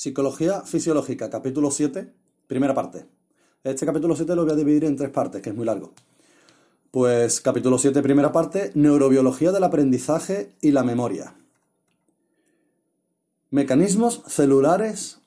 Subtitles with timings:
[0.00, 2.10] Psicología fisiológica, capítulo 7,
[2.46, 3.04] primera parte.
[3.62, 5.92] Este capítulo 7 lo voy a dividir en tres partes, que es muy largo.
[6.90, 11.34] Pues capítulo 7, primera parte, neurobiología del aprendizaje y la memoria.
[13.50, 15.18] Mecanismos celulares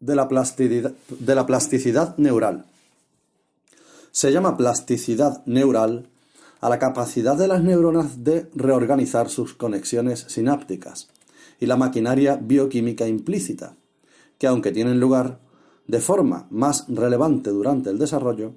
[0.00, 2.66] de la plasticidad, de la plasticidad neural.
[4.10, 6.10] Se llama plasticidad neural
[6.60, 11.08] a la capacidad de las neuronas de reorganizar sus conexiones sinápticas
[11.60, 13.74] y la maquinaria bioquímica implícita
[14.42, 15.38] que aunque tienen lugar
[15.86, 18.54] de forma más relevante durante el desarrollo,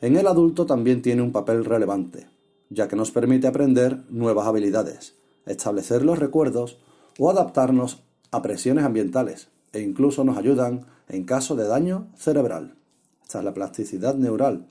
[0.00, 2.30] en el adulto también tiene un papel relevante,
[2.70, 6.78] ya que nos permite aprender nuevas habilidades, establecer los recuerdos
[7.18, 12.76] o adaptarnos a presiones ambientales, e incluso nos ayudan en caso de daño cerebral.
[13.22, 14.66] Esta es la plasticidad neural.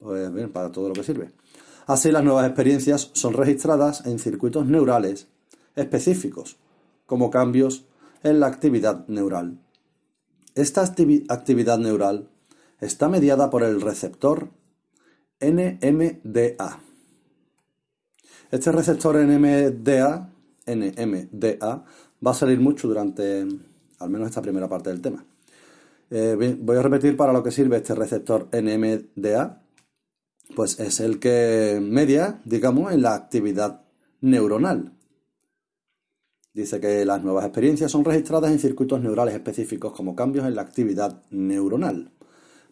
[0.00, 1.30] Pues bien, para todo lo que sirve.
[1.86, 5.28] Así las nuevas experiencias son registradas en circuitos neurales
[5.76, 6.56] específicos,
[7.06, 7.84] como cambios
[8.22, 9.58] en la actividad neural.
[10.54, 12.28] Esta actividad neural
[12.80, 14.50] está mediada por el receptor
[15.40, 16.80] NMDA.
[18.50, 20.30] Este receptor NMDA,
[20.66, 21.84] NMDA
[22.24, 23.46] va a salir mucho durante
[23.98, 25.24] al menos esta primera parte del tema.
[26.10, 29.62] Eh, voy a repetir para lo que sirve este receptor NMDA.
[30.54, 33.82] Pues es el que media, digamos, en la actividad
[34.20, 34.92] neuronal.
[36.54, 40.62] Dice que las nuevas experiencias son registradas en circuitos neurales específicos como cambios en la
[40.62, 42.12] actividad neuronal.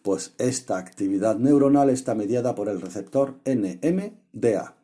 [0.03, 4.75] Pues esta actividad neuronal está mediada por el receptor NMDA.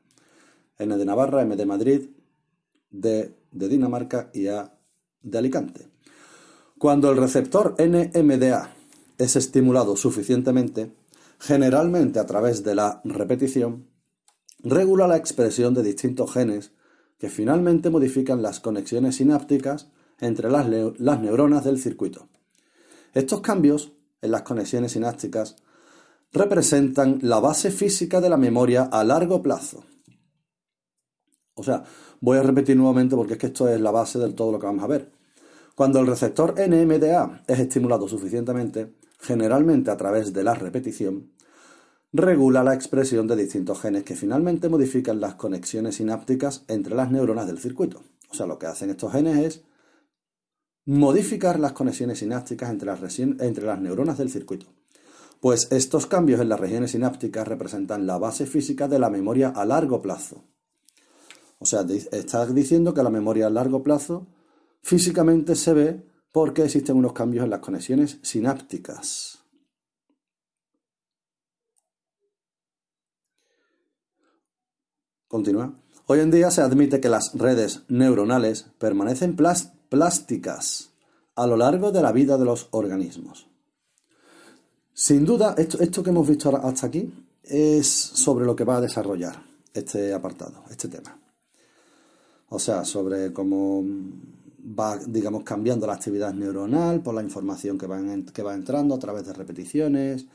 [0.79, 2.09] N de Navarra, M de Madrid,
[2.89, 4.73] D de Dinamarca y A
[5.21, 5.87] de Alicante.
[6.77, 8.73] Cuando el receptor NMDA
[9.17, 10.91] es estimulado suficientemente,
[11.39, 13.87] generalmente a través de la repetición,
[14.63, 16.71] regula la expresión de distintos genes
[17.17, 19.89] que finalmente modifican las conexiones sinápticas
[20.19, 22.29] entre las, neuronas del circuito.
[23.13, 25.55] Estos cambios en las conexiones sinápticas
[26.31, 29.83] representan la base física de la memoria a largo plazo.
[31.53, 31.83] O sea,
[32.19, 34.67] voy a repetir nuevamente porque es que esto es la base de todo lo que
[34.67, 35.11] vamos a ver.
[35.75, 41.31] Cuando el receptor NMDA es estimulado suficientemente, generalmente a través de la repetición,
[42.13, 47.47] regula la expresión de distintos genes que finalmente modifican las conexiones sinápticas entre las neuronas
[47.47, 48.03] del circuito.
[48.29, 49.63] O sea, lo que hacen estos genes es
[50.85, 54.67] modificar las conexiones sinápticas entre las, neuronas del circuito.
[55.41, 59.65] Pues estos cambios en las regiones sinápticas representan la base física de la memoria a
[59.65, 60.45] largo plazo.
[61.59, 64.27] O sea, está diciendo que la memoria a largo plazo
[64.81, 69.36] físicamente se ve porque existen unos cambios en las conexiones sinápticas.
[75.27, 75.73] Continúa.
[76.05, 80.91] Hoy en día se admite que las redes neuronales permanecen plásticas
[81.35, 83.49] a lo largo de la vida de los organismos.
[84.93, 88.81] Sin duda, esto, esto que hemos visto hasta aquí es sobre lo que va a
[88.81, 89.43] desarrollar
[89.73, 91.19] este apartado, este tema.
[92.47, 93.83] O sea, sobre cómo
[94.79, 97.87] va, digamos, cambiando la actividad neuronal por la información que
[98.33, 100.25] que va entrando a través de repeticiones,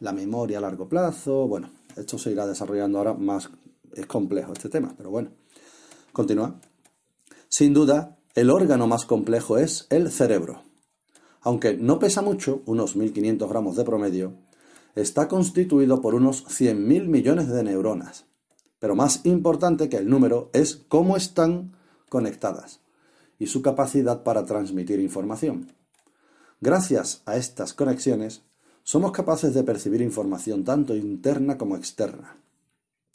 [0.00, 1.46] la memoria a largo plazo.
[1.46, 3.48] Bueno, esto se irá desarrollando ahora más
[3.94, 5.30] es complejo este tema, pero bueno.
[6.12, 6.60] Continúa.
[7.48, 10.62] Sin duda, el órgano más complejo es el cerebro.
[11.42, 14.34] Aunque no pesa mucho, unos 1.500 gramos de promedio,
[14.94, 18.26] está constituido por unos 100.000 millones de neuronas.
[18.78, 21.76] Pero más importante que el número es cómo están
[22.08, 22.80] conectadas
[23.38, 25.72] y su capacidad para transmitir información.
[26.60, 28.42] Gracias a estas conexiones,
[28.82, 32.39] somos capaces de percibir información tanto interna como externa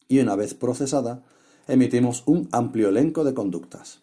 [0.08, 1.24] y una vez procesada,
[1.68, 4.02] emitimos un amplio elenco de conductas.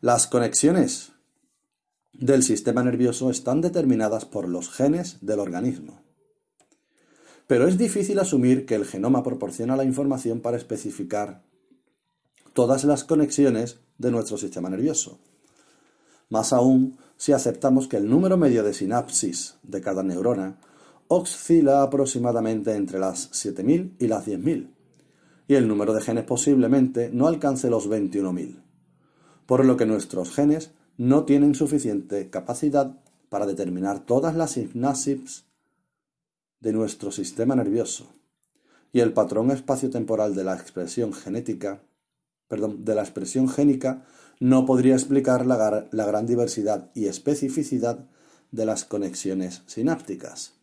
[0.00, 1.12] Las conexiones
[2.12, 6.00] del sistema nervioso están determinadas por los genes del organismo.
[7.46, 11.42] Pero es difícil asumir que el genoma proporciona la información para especificar
[12.52, 15.18] todas las conexiones de nuestro sistema nervioso.
[16.28, 20.58] Más aún si aceptamos que el número medio de sinapsis de cada neurona
[21.08, 24.70] oscila aproximadamente entre las 7.000 y las 10.000,
[25.48, 28.62] y el número de genes posiblemente no alcance los 21.000.
[29.46, 35.44] por lo que nuestros genes no tienen suficiente capacidad para determinar todas las sinapsis
[36.60, 38.12] de nuestro sistema nervioso
[38.92, 41.82] y el patrón espaciotemporal de la expresión genética,
[42.48, 44.04] perdón, de la expresión génica
[44.40, 48.08] no podría explicar la, la gran diversidad y especificidad
[48.50, 50.55] de las conexiones sinápticas.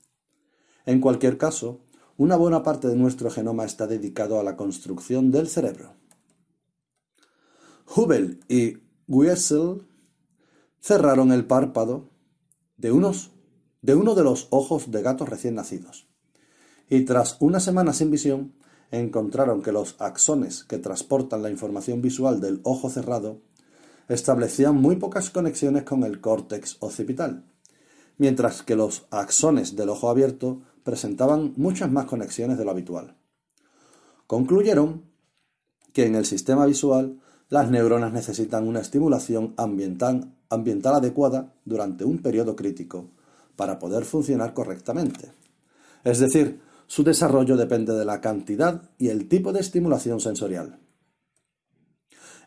[0.85, 1.81] En cualquier caso,
[2.17, 5.93] una buena parte de nuestro genoma está dedicado a la construcción del cerebro.
[7.95, 8.77] Hubel y
[9.07, 9.87] Wiesel
[10.79, 12.09] cerraron el párpado
[12.77, 13.31] de, unos,
[13.81, 16.07] de uno de los ojos de gatos recién nacidos
[16.89, 18.53] y tras una semana sin visión
[18.91, 23.41] encontraron que los axones que transportan la información visual del ojo cerrado
[24.09, 27.45] establecían muy pocas conexiones con el córtex occipital,
[28.17, 33.15] mientras que los axones del ojo abierto presentaban muchas más conexiones de lo habitual.
[34.27, 35.03] Concluyeron
[35.93, 37.19] que en el sistema visual
[37.49, 43.11] las neuronas necesitan una estimulación ambiental, adecuada durante un periodo crítico
[43.55, 45.31] para poder funcionar correctamente.
[46.03, 50.79] Es decir, su desarrollo depende de la cantidad y el tipo de estimulación sensorial.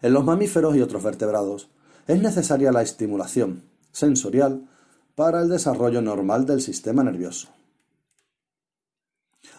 [0.02, 1.70] En los mamíferos y otros vertebrados
[2.06, 3.62] es necesaria la estimulación
[3.92, 4.68] sensorial
[5.14, 7.48] para el desarrollo normal del sistema nervioso.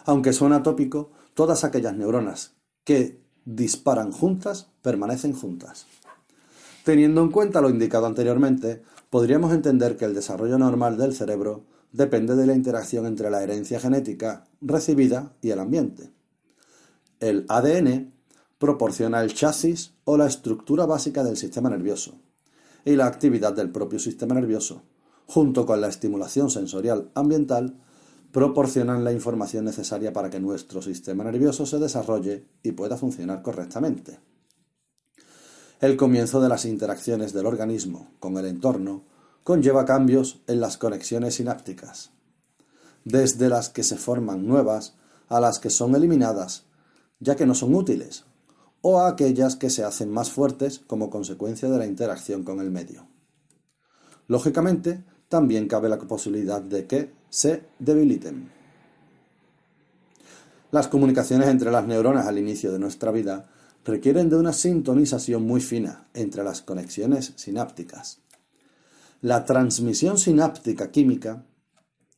[0.04, 5.86] Aunque suena tópico, todas aquellas neuronas que disparan juntas permanecen juntas.
[6.84, 12.36] Teniendo en cuenta lo indicado anteriormente, podríamos entender que el desarrollo normal del cerebro depende
[12.36, 16.12] de la interacción entre la herencia genética recibida y el ambiente.
[17.20, 18.12] El ADN
[18.58, 22.18] proporciona el chasis o la estructura básica del sistema nervioso
[22.84, 24.82] y la actividad del propio sistema nervioso,
[25.26, 27.76] junto con la estimulación sensorial ambiental,
[28.32, 34.20] proporcionan la información necesaria para que nuestro sistema nervioso se desarrolle y pueda funcionar correctamente.
[35.80, 39.04] El comienzo de las interacciones del organismo con el entorno
[39.44, 42.10] conlleva cambios en las conexiones sinápticas,
[43.04, 44.94] desde las que se forman nuevas
[45.28, 46.64] a las que son eliminadas,
[47.20, 48.24] ya que no son útiles,
[48.82, 52.70] o a aquellas que se hacen más fuertes como consecuencia de la interacción con el
[52.70, 53.08] medio.
[54.26, 58.50] Lógicamente, también cabe la posibilidad de que se debiliten.
[60.70, 63.48] Las comunicaciones entre las neuronas al inicio de nuestra vida
[63.84, 68.20] requieren de una sintonización muy fina entre las conexiones sinápticas.
[69.22, 71.44] La transmisión sináptica química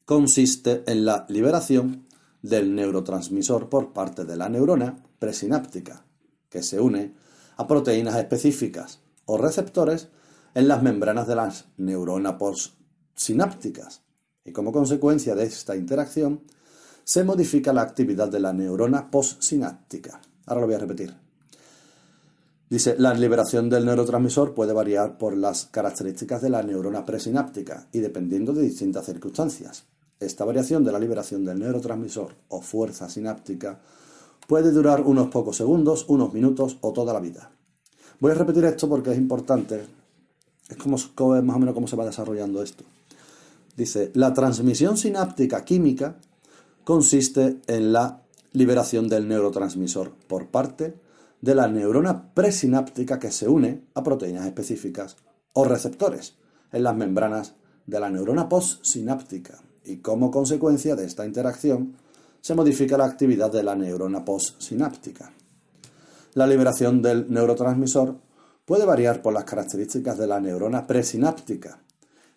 [0.05, 2.07] consiste en la liberación
[2.43, 6.05] del neurotransmisor por parte de la neurona presináptica,
[6.49, 7.15] que se une
[7.57, 10.09] a proteínas específicas o receptores
[10.55, 14.03] en las membranas de las neuronas postsinápticas,
[14.45, 16.43] y como consecuencia de esta interacción
[17.05, 20.21] se modifica la actividad de la neurona postsináptica.
[20.47, 21.15] Ahora lo voy a repetir.
[22.69, 27.99] Dice, la liberación del neurotransmisor puede variar por las características de la neurona presináptica y
[27.99, 29.85] dependiendo de distintas circunstancias.
[30.21, 33.81] Esta variación de la liberación del neurotransmisor o fuerza sináptica
[34.47, 37.51] puede durar unos pocos segundos, unos minutos o toda la vida.
[38.21, 39.87] Voy a repetir esto porque es importante.
[40.69, 40.97] Es como,
[41.43, 42.85] más o menos cómo se va desarrollando esto.
[43.81, 46.19] Dice, la transmisión sináptica química
[46.85, 48.21] consiste en la
[48.53, 51.01] liberación del neurotransmisor por parte
[51.41, 55.17] de la neurona presináptica que se une a proteínas específicas
[55.55, 56.35] o receptores
[56.73, 57.55] en las membranas
[57.87, 61.97] de la neurona postsináptica y como consecuencia de esta interacción
[62.43, 65.33] se modifica la actividad de la neurona postsináptica.
[66.35, 68.19] La liberación del neurotransmisor
[68.67, 71.81] puede variar por las características de la neurona presináptica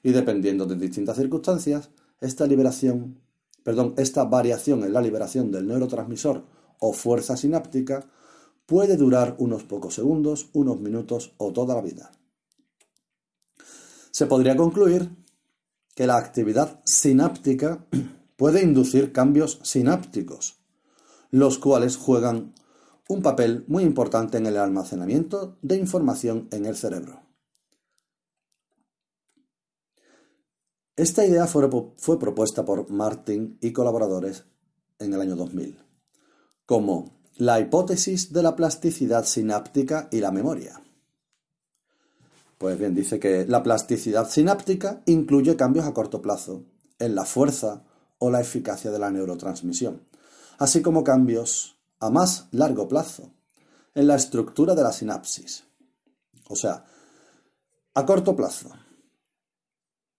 [0.04, 1.90] y dependiendo de distintas circunstancias,
[2.22, 3.20] esta liberación,
[3.64, 6.44] perdón, esta variación en la liberación del neurotransmisor
[6.80, 8.06] o fuerza sináptica
[8.66, 12.12] Puede durar unos pocos segundos, unos minutos o toda la vida.
[14.12, 15.10] Se podría concluir
[15.96, 17.86] que la actividad sináptica
[18.38, 20.60] puede inducir cambios sinápticos,
[21.30, 22.54] los cuales juegan
[23.10, 27.22] un papel muy importante en el almacenamiento de información en el cerebro.
[30.96, 34.46] Esta idea fue, fue, propuesta por Martin y colaboradores
[35.00, 35.84] en el año 2000
[36.66, 40.82] como la hipótesis de la plasticidad sináptica y la memoria.
[42.58, 46.64] Pues bien, dice que la plasticidad sináptica incluye cambios a corto plazo
[47.00, 47.84] en la fuerza
[48.20, 50.08] o la eficacia de la neurotransmisión,
[50.58, 53.34] así como cambios a más largo plazo
[53.96, 55.66] en la estructura de la sinapsis.
[56.48, 56.86] O sea,
[57.96, 58.70] a corto plazo,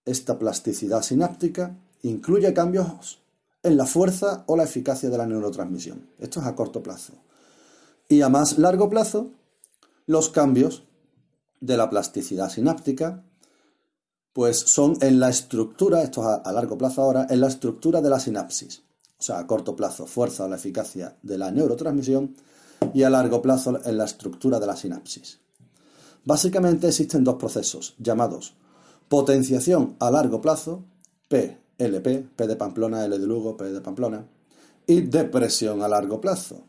[0.04, 3.20] esta plasticidad sináptica incluye cambios
[3.62, 6.06] en la fuerza o la eficacia de la neurotransmisión.
[6.18, 7.14] Esto es a corto plazo.
[8.08, 9.30] Y a más largo plazo,
[10.06, 10.84] los cambios
[11.60, 13.24] de la plasticidad sináptica,
[14.34, 18.10] pues son en la estructura, esto es a, largo plazo ahora, en la estructura de
[18.10, 18.82] la sinapsis.
[19.18, 22.36] O sea, a corto plazo, fuerza o la eficacia de la neurotransmisión
[22.92, 25.38] y a largo plazo en la estructura de la sinapsis.
[26.26, 28.54] Básicamente existen dos procesos llamados
[29.08, 30.84] potenciación a largo plazo,
[31.28, 34.26] PLP, P de Pamplona, L de Lugo, P de Pamplona,
[34.86, 36.62] y depresión a largo plazo,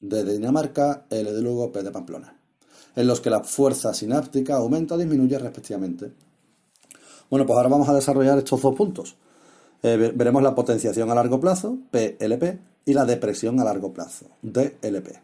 [0.00, 2.38] D de Dinamarca, L de Lugo, P de Pamplona,
[2.96, 6.12] en los que la fuerza sináptica aumenta o disminuye respectivamente.
[7.30, 9.16] Bueno, pues ahora vamos a desarrollar estos dos puntos.
[9.82, 15.20] Eh, veremos la potenciación a largo plazo, PLP, y la depresión a largo plazo, DLP.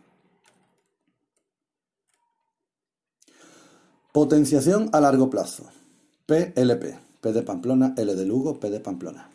[4.13, 5.65] Potenciación a largo plazo,
[6.31, 9.29] PLP, P de Pamplona, L de Lugo, P de Pamplona.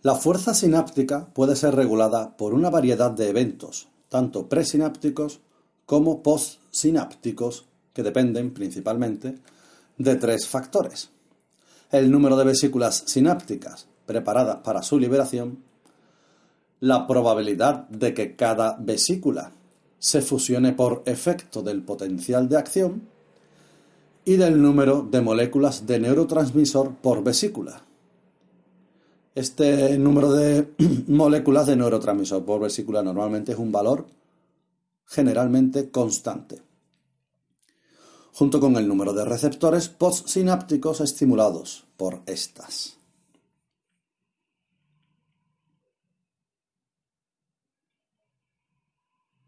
[0.00, 5.40] La fuerza sináptica puede ser regulada por una variedad de eventos, tanto presinápticos
[5.84, 9.34] como postsinápticos, que dependen principalmente
[9.98, 11.10] de tres factores.
[11.90, 15.58] El número de vesículas sinápticas preparadas para su liberación,
[16.80, 19.52] la probabilidad de que cada vesícula
[19.98, 23.19] se fusione por efecto del potencial de acción
[24.24, 27.84] y del número de moléculas de neurotransmisor por vesícula.
[29.34, 30.72] Este número de
[31.08, 34.06] moléculas de neurotransmisor por vesícula normalmente es un valor
[35.06, 36.62] generalmente constante
[38.32, 42.96] junto con el número de receptores postsinápticos estimulados por estas.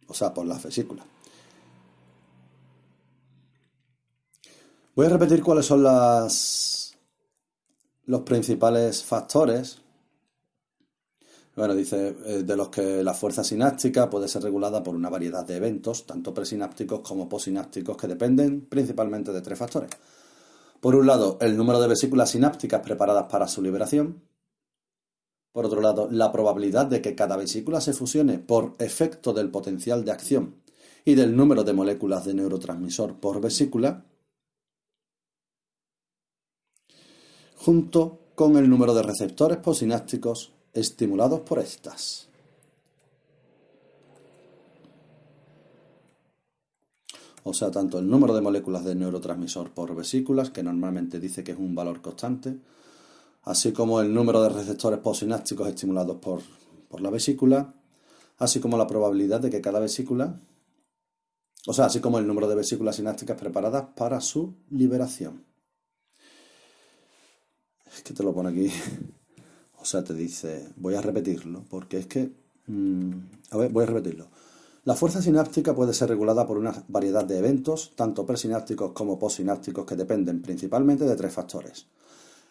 [0.09, 1.07] O sea, por la vesícula.
[4.95, 6.97] Voy a repetir cuáles son los
[8.25, 9.83] principales factores
[11.55, 15.45] bueno, dice, eh, de los que la fuerza sináptica puede ser regulada por una variedad
[15.45, 19.91] de eventos, tanto presinápticos como postsinápticos, que dependen principalmente de tres factores.
[20.81, 24.23] Por un lado, el número de vesículas sinápticas preparadas para su liberación.
[25.53, 30.07] Por otro lado, la probabilidad de que cada vesícula se fusione por efecto del potencial
[30.07, 30.63] de acción
[31.05, 34.07] y del número de moléculas de neurotransmisor por vesícula,
[37.65, 42.29] junto con el número de receptores postsinápticos estimulados por estas.
[47.45, 51.53] O sea, tanto el número de moléculas de neurotransmisor por vesículas, que normalmente dice que
[51.53, 52.59] es un valor constante,
[53.45, 56.41] así como el número de receptores postsinápticos estimulados por,
[56.89, 57.75] por la vesícula,
[58.39, 60.41] así como la probabilidad de que cada vesícula,
[61.69, 65.52] o sea, así como el número de vesículas sinápticas preparadas para su liberación.
[67.95, 68.73] Es que te lo pone aquí.
[69.81, 72.31] O sea, te dice, voy a repetirlo, porque es que,
[72.69, 73.13] mm,
[73.51, 74.29] a ver, voy a repetirlo.
[74.85, 79.85] La fuerza sináptica puede ser regulada por una variedad de eventos, tanto presinápticos como postsinápticos,
[79.85, 81.87] que dependen principalmente de tres factores.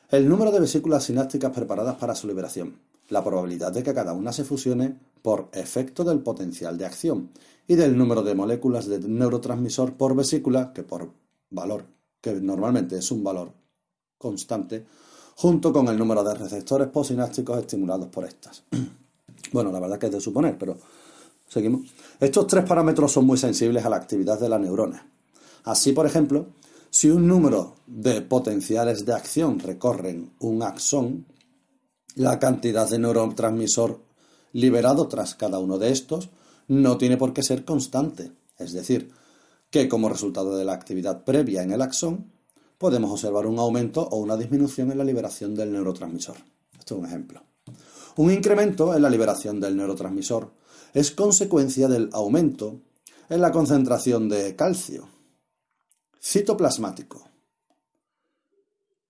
[0.10, 4.34] El número de vesículas sinápticas preparadas para su liberación, la probabilidad de que cada una
[4.34, 7.32] se fusione por efecto del potencial de acción
[7.68, 11.14] y del número de moléculas de neurotransmisor por vesícula, que por
[11.50, 11.86] valor,
[12.20, 13.54] que normalmente es un valor
[14.18, 14.86] constante,
[15.36, 18.64] junto con el número de receptores postsinápticos estimulados por estas.
[19.52, 20.78] bueno, la verdad que es de suponer, pero
[21.48, 21.82] seguimos.
[22.20, 25.06] Estos tres parámetros son muy sensibles a la actividad de la neurona.
[25.64, 26.48] Así, por ejemplo,
[26.90, 31.26] si un número de potenciales de acción recorren un axón,
[32.16, 34.02] la cantidad de neurotransmisor
[34.54, 36.30] liberado tras cada uno de estos
[36.68, 38.32] no tiene por qué ser constante.
[38.58, 39.12] Es decir,
[39.70, 42.32] que como resultado de la actividad previa en el axón,
[42.82, 46.38] podemos observar un aumento o una disminución en la liberación del neurotransmisor.
[46.80, 47.44] Esto es un ejemplo.
[48.16, 50.52] Un incremento en la liberación del neurotransmisor
[50.92, 52.82] es consecuencia del aumento
[53.30, 55.08] en la concentración de calcio
[56.20, 57.24] citoplasmático,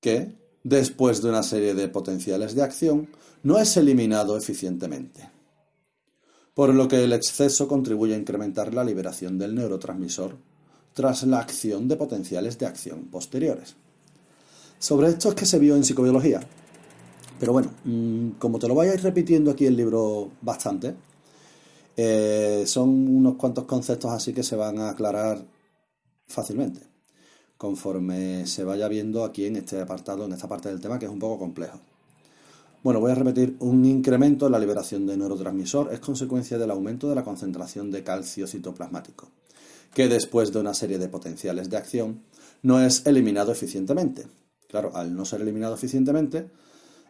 [0.02, 3.08] que, después de una serie de potenciales de acción,
[3.42, 5.30] no es eliminado eficientemente,
[6.54, 10.51] por lo que el exceso contribuye a incrementar la liberación del neurotransmisor
[10.94, 13.76] tras la acción de potenciales de acción posteriores.
[14.80, 16.42] Sobre esto es que se vio en psicobiología.
[17.40, 20.96] Pero bueno, mm, como te lo vayáis repitiendo aquí el libro bastante,
[21.98, 25.44] eh, son unos cuantos conceptos así que se van a aclarar
[26.28, 26.82] fácilmente,
[27.58, 31.12] conforme se vaya viendo aquí en este apartado, en esta parte del tema que es
[31.12, 31.80] un poco complejo.
[32.84, 37.08] Bueno, voy a repetir, un incremento en la liberación de neurotransmisor es consecuencia del aumento
[37.10, 39.30] de la concentración de calcio citoplasmático
[39.94, 42.24] que después de una serie de potenciales de acción
[42.62, 44.28] no es eliminado eficientemente.
[44.68, 46.50] Claro, al no ser eliminado eficientemente,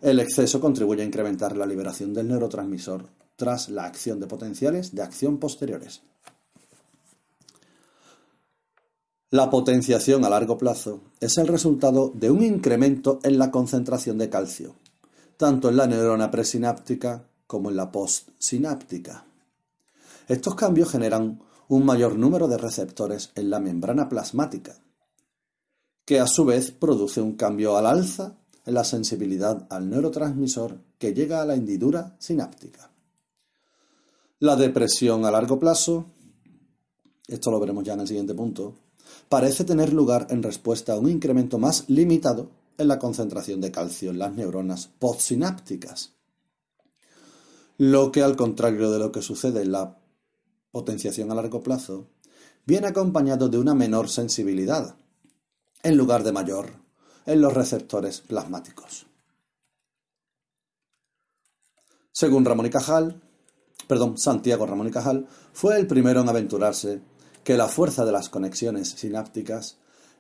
[0.02, 5.04] el exceso contribuye a incrementar la liberación del neurotransmisor tras la acción de potenciales de
[5.04, 6.02] acción posteriores.
[9.30, 14.30] La potenciación a largo plazo es el resultado de un incremento en la concentración de
[14.30, 14.76] calcio,
[15.38, 19.26] tanto en la neurona presináptica como en la postsináptica.
[20.28, 21.40] Estos cambios generan
[21.72, 24.75] un mayor número de receptores en la membrana plasmática,
[26.04, 28.36] que a su vez produce un cambio al alza
[28.66, 32.92] en la sensibilidad al neurotransmisor que llega a la hendidura sináptica.
[34.40, 36.08] La depresión a largo plazo,
[37.25, 38.74] esto lo veremos ya en el siguiente punto,
[39.30, 44.12] parece tener lugar en respuesta a un incremento más limitado en la concentración de calcio
[44.12, 46.12] en las neuronas postsinápticas.
[47.78, 50.00] Lo que, al contrario de lo que sucede en la
[50.72, 52.08] potenciación a largo plazo,
[52.66, 54.96] viene acompañado de una menor sensibilidad,
[55.84, 56.70] en lugar de mayor,
[57.25, 59.08] en los receptores plasmáticos.
[62.12, 63.22] Según Ramón y Cajal,
[63.88, 67.01] perdón, Santiago Ramón y Cajal, fue el primero en aventurarse
[67.44, 69.78] que la fuerza de las conexiones sinápticas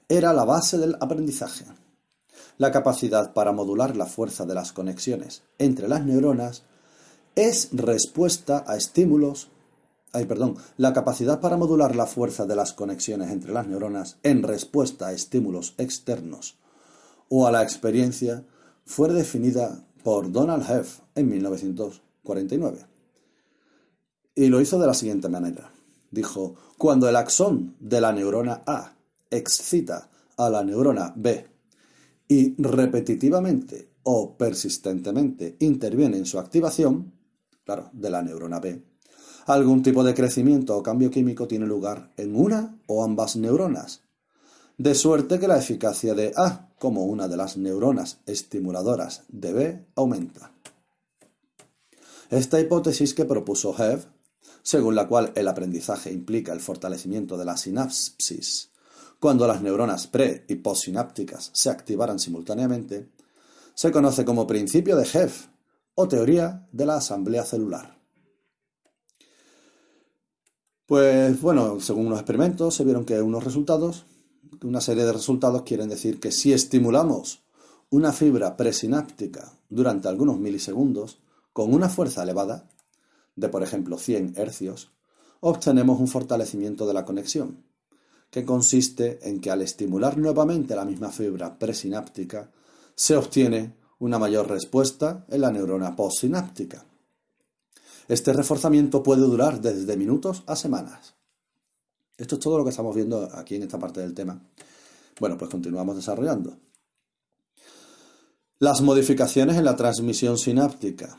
[0.09, 1.65] era la base del aprendizaje.
[2.57, 6.63] La capacidad para modular la fuerza de las conexiones entre las neuronas
[7.35, 9.49] es respuesta a estímulos
[10.13, 14.43] Ay, perdón, la capacidad para modular la fuerza de las conexiones entre las neuronas en
[14.43, 16.57] respuesta a estímulos externos
[17.29, 18.43] o a la experiencia
[18.85, 22.85] fue definida por Donald Heff en 1949.
[24.35, 25.71] Y lo hizo de la siguiente manera.
[26.09, 28.93] Dijo, cuando el axón de la neurona A
[29.29, 31.47] excita a la neurona B
[32.27, 37.13] y repetitivamente o persistentemente interviene en su activación,
[37.63, 38.90] claro, de la neurona B,
[39.45, 44.01] algún tipo de crecimiento o cambio químico tiene lugar en una o ambas neuronas,
[44.77, 49.85] de suerte que la eficacia de A como una de las neuronas estimuladoras de B
[49.95, 50.51] aumenta.
[52.29, 54.05] Esta hipótesis que propuso Hev,
[54.63, 58.71] según la cual el aprendizaje implica el fortalecimiento de la sinapsis
[59.21, 63.11] cuando las neuronas pre y postsinápticas se activaran simultáneamente,
[63.75, 65.31] se conoce como principio de Hev
[65.93, 68.00] o teoría de la asamblea celular.
[70.85, 74.05] Pues bueno, según unos experimentos se vieron que unos resultados,
[74.63, 77.43] una serie de resultados quieren decir que si estimulamos
[77.89, 81.19] una fibra presináptica durante algunos milisegundos
[81.53, 82.69] con una fuerza elevada,
[83.35, 84.91] de por ejemplo 100 hercios,
[85.39, 87.63] obtenemos un fortalecimiento de la conexión,
[88.29, 92.49] que consiste en que al estimular nuevamente la misma fibra presináptica,
[92.95, 96.85] se obtiene una mayor respuesta en la neurona postsináptica.
[98.07, 101.15] Este reforzamiento puede durar desde minutos a semanas.
[102.17, 104.41] Esto es todo lo que estamos viendo aquí en esta parte del tema.
[105.19, 106.57] Bueno, pues continuamos desarrollando.
[108.59, 111.17] Las modificaciones en la transmisión sináptica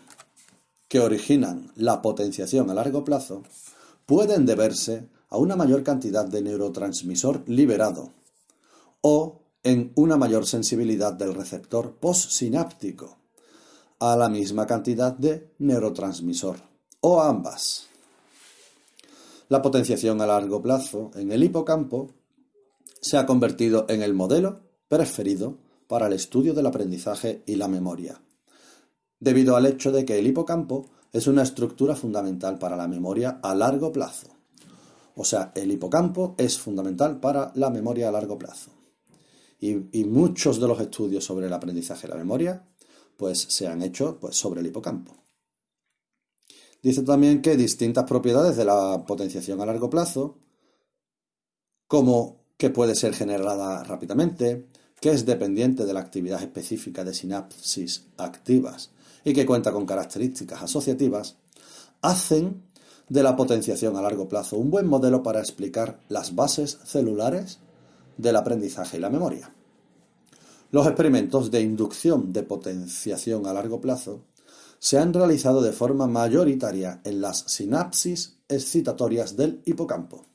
[0.89, 3.43] que originan la potenciación a largo plazo
[4.07, 8.11] pueden deberse a una mayor cantidad de neurotransmisor liberado
[9.01, 13.17] o en una mayor sensibilidad del receptor postsináptico
[13.99, 16.72] a la misma cantidad de neurotransmisor
[17.03, 17.89] o ambas.
[19.49, 22.11] La potenciación a largo plazo en el hipocampo
[23.01, 28.23] se ha convertido en el modelo preferido para el estudio del aprendizaje y la memoria,
[29.21, 33.55] debido al hecho de que el hipocampo es una estructura fundamental para la memoria a
[33.55, 34.29] largo plazo.
[35.15, 38.71] O sea, el hipocampo es fundamental para la memoria a largo plazo.
[39.61, 42.67] Y, muchos de los estudios sobre el aprendizaje y la memoria
[43.17, 45.22] pues se han hecho pues, sobre el hipocampo.
[46.83, 50.37] Dice también que distintas propiedades de la potenciación a largo plazo,
[51.87, 54.67] como que puede ser generada rápidamente,
[55.01, 58.91] que es dependiente de la actividad específica de sinapsis activas
[59.25, 61.37] y que cuenta con características asociativas,
[62.01, 62.63] hacen
[63.09, 67.59] de la potenciación a largo plazo un buen modelo para explicar las bases celulares
[68.17, 69.53] del aprendizaje y la memoria.
[70.73, 74.23] Los experimentos de inducción de potenciación a largo plazo
[74.83, 80.27] se han realizado de forma mayoritaria en las sinapsis excitatorias del hipocampo.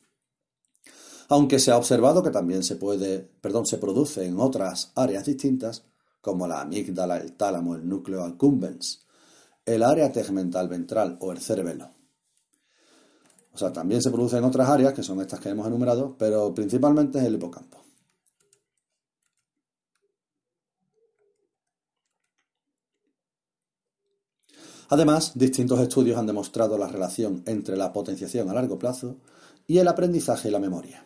[1.27, 5.83] Aunque se ha observado que también se puede, perdón, se produce en otras áreas distintas,
[6.21, 9.05] como la amígdala, el tálamo, el núcleo accumbens,
[9.65, 11.89] el área tegmental ventral o el cerebelo.
[13.51, 16.53] O sea, también se produce en otras áreas, que son estas que hemos enumerado, pero
[16.53, 17.86] principalmente en el hipocampo.
[24.89, 29.17] Además, distintos estudios han demostrado la relación entre la potenciación a largo plazo
[29.67, 31.05] y el aprendizaje y la memoria.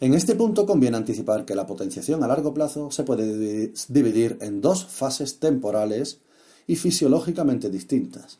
[0.00, 4.60] En este punto conviene anticipar que la potenciación a largo plazo se puede dividir en
[4.60, 6.20] dos fases temporales
[6.66, 8.38] y fisiológicamente distintas.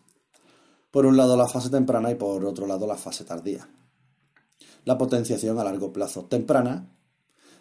[0.91, 3.69] Por un lado la fase temprana y por otro lado la fase tardía.
[4.85, 6.89] La potenciación a largo plazo temprana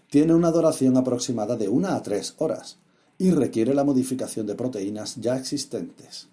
[0.10, 2.78] tiene una duración aproximada de 1 a 3 horas
[3.18, 6.28] y requiere la modificación de proteínas ya existentes.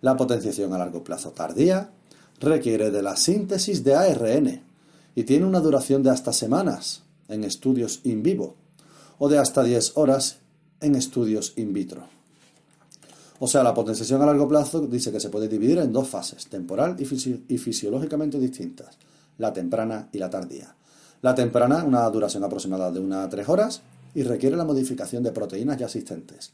[0.00, 1.90] La potenciación a largo plazo tardía
[2.40, 4.62] requiere de la síntesis de ARN
[5.14, 8.54] y tiene una duración de hasta semanas en estudios in vivo
[9.18, 10.38] o de hasta 10 horas
[10.80, 12.06] en estudios in vitro.
[13.40, 16.46] O sea, la potenciación a largo plazo dice que se puede dividir en dos fases,
[16.46, 18.96] temporal y, fisiológicamente distintas,
[19.38, 20.74] la temprana y la tardía.
[21.22, 23.82] La temprana, una duración aproximada de 1 a 3 horas
[24.14, 26.52] y requiere la modificación de proteínas ya existentes.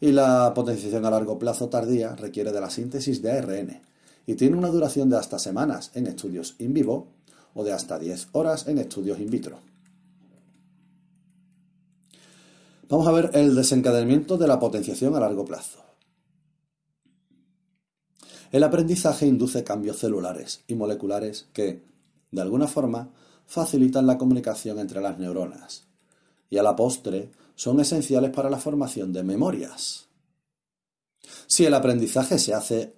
[0.00, 3.80] Y la potenciación a largo plazo tardía requiere de la síntesis de ARN
[4.26, 7.08] y tiene una duración de hasta semanas en estudios in vivo
[7.54, 9.58] o de hasta 10 horas en estudios in vitro.
[12.88, 15.78] Vamos a ver el desencadenamiento de la potenciación a largo plazo.
[18.50, 21.84] El aprendizaje induce cambios celulares y moleculares que,
[22.32, 23.10] de alguna forma,
[23.46, 25.84] facilitan la comunicación entre las neuronas
[26.48, 27.30] y a la postre
[27.60, 30.06] son esenciales para la formación de memorias.
[31.46, 32.94] Si el aprendizaje se hace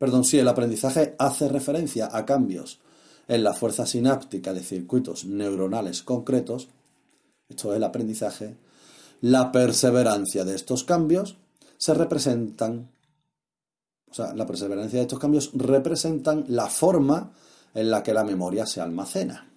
[0.00, 2.80] perdón, si el aprendizaje hace referencia a cambios
[3.28, 6.70] en la fuerza sináptica de circuitos neuronales concretos,
[7.48, 8.56] esto es el aprendizaje,
[9.20, 11.36] la perseverancia de estos cambios
[11.78, 12.90] se representan,
[14.10, 17.32] o sea, la perseverancia de estos cambios representan la forma
[17.74, 19.48] en la que la memoria se almacena.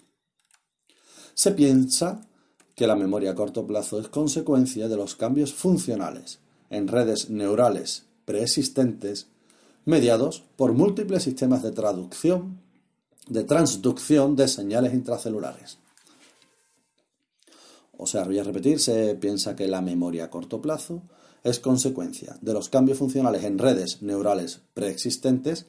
[1.34, 2.27] Se piensa
[2.78, 6.38] que la memoria a corto plazo es consecuencia de los cambios funcionales
[6.70, 9.26] en redes neurales preexistentes
[9.84, 12.60] mediados por múltiples sistemas de traducción,
[13.26, 15.78] de transducción de señales intracelulares.
[17.96, 21.02] O sea, voy a repetir, se piensa que la memoria a corto plazo
[21.42, 25.66] es consecuencia de los cambios funcionales en redes neurales preexistentes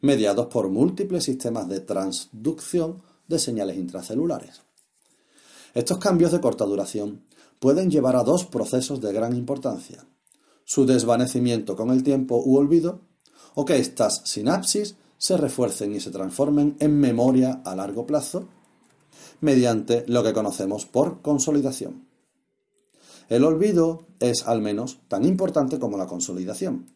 [0.00, 4.65] mediados por múltiples sistemas de transducción de señales intracelulares.
[5.76, 7.26] Estos cambios de corta duración
[7.58, 10.06] pueden llevar a dos procesos de gran importancia,
[10.64, 13.02] su desvanecimiento con el tiempo u olvido,
[13.54, 18.48] o que estas sinapsis se refuercen y se transformen en memoria a largo plazo
[19.42, 22.08] mediante lo que conocemos por consolidación.
[23.28, 26.86] El olvido es al menos tan importante como la consolidación,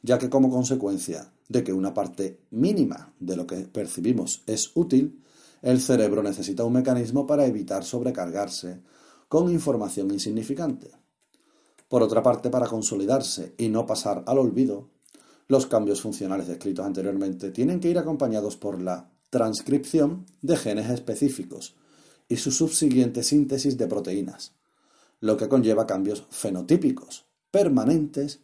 [0.00, 5.19] ya que como consecuencia de que una parte mínima de lo que percibimos es útil,
[5.62, 8.80] el cerebro necesita un mecanismo para evitar sobrecargarse
[9.28, 10.90] con información insignificante.
[11.88, 14.90] Por otra parte, para consolidarse y no pasar al olvido,
[15.48, 21.74] los cambios funcionales descritos anteriormente tienen que ir acompañados por la transcripción de genes específicos
[22.28, 24.52] y su subsiguiente síntesis de proteínas,
[25.20, 28.40] lo que conlleva cambios fenotípicos permanentes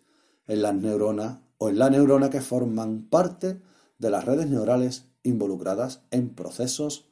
[0.49, 3.61] en las neuronas o en la neurona que forman parte
[3.99, 7.07] de las redes neurales involucradas en procesos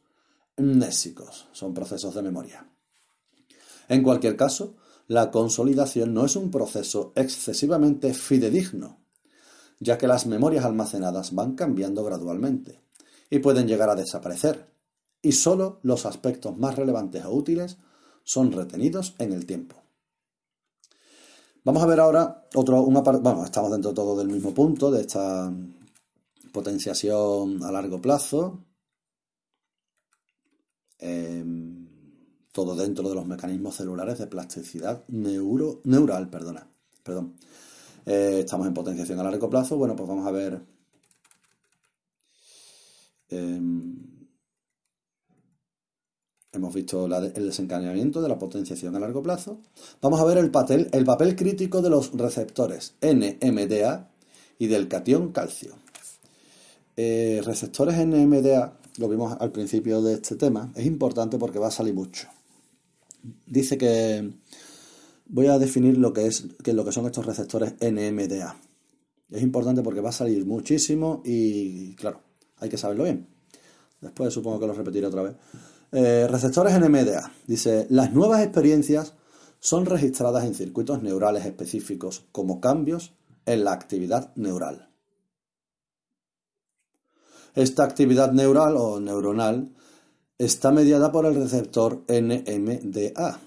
[0.56, 2.70] mnésicos, son procesos de memoria.
[3.88, 8.98] En cualquier caso, la consolidación no es un proceso excesivamente fidedigno,
[9.80, 12.80] ya que las memorias almacenadas van cambiando gradualmente
[13.28, 14.70] y pueden llegar a desaparecer,
[15.20, 17.78] y sólo los aspectos más relevantes o útiles
[18.22, 19.76] son retenidos en el tiempo.
[21.64, 25.00] Vamos a ver ahora otro, una bueno, estamos dentro de todo del mismo punto, de
[25.00, 25.50] esta
[26.54, 28.64] potenciación a largo plazo,
[30.98, 31.88] em,
[32.52, 36.70] todo dentro de los mecanismos celulares de plasticidad neuro, neural, perdona,
[37.02, 37.34] perdón.
[38.06, 40.62] Eh, estamos en potenciación a largo plazo, bueno, pues vamos a ver
[43.30, 44.14] em,
[46.52, 49.60] Hemos visto el desencadenamiento de la potenciación a largo plazo.
[50.00, 54.12] Vamos a ver el papel, el papel crítico de los receptores NMDA
[54.60, 55.83] y del catión calcio.
[56.96, 61.72] Eh, receptores NMDA, lo vimos al principio de este tema, es importante porque va a
[61.72, 62.28] salir mucho.
[63.46, 64.32] Dice que
[65.26, 68.56] voy a definir lo que es lo que son estos receptores NMDA.
[69.30, 72.20] Es importante porque va a salir muchísimo y claro,
[72.58, 73.26] hay que saberlo bien.
[74.00, 75.34] Después supongo que lo repetiré otra vez.
[75.90, 77.32] Eh, receptores NMDA.
[77.46, 79.14] Dice, las nuevas experiencias
[79.60, 83.14] son registradas en circuitos neurales específicos como cambios
[83.46, 84.90] en la actividad neural.
[87.54, 89.70] Esta actividad neural o neuronal
[90.38, 93.38] está mediada por el receptor NMDA.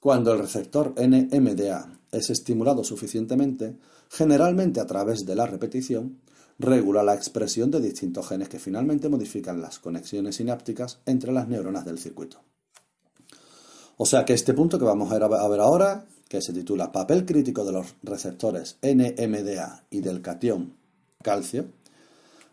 [0.00, 3.76] Cuando el receptor NMDA es estimulado suficientemente,
[4.10, 6.20] generalmente a través de la repetición,
[6.58, 11.84] regula la expresión de distintos genes que finalmente modifican las conexiones sinápticas entre las neuronas
[11.84, 12.40] del circuito.
[13.98, 17.64] O sea que este punto que vamos a ver ahora, que se titula Papel crítico
[17.64, 20.74] de los receptores NMDA y del catión
[21.22, 21.66] calcio,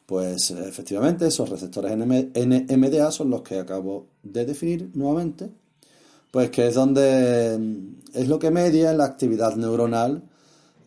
[0.05, 5.49] Pues efectivamente esos receptores NMDA son los que acabo de definir nuevamente,
[6.29, 7.55] pues que es donde
[8.13, 10.23] es lo que media la actividad neuronal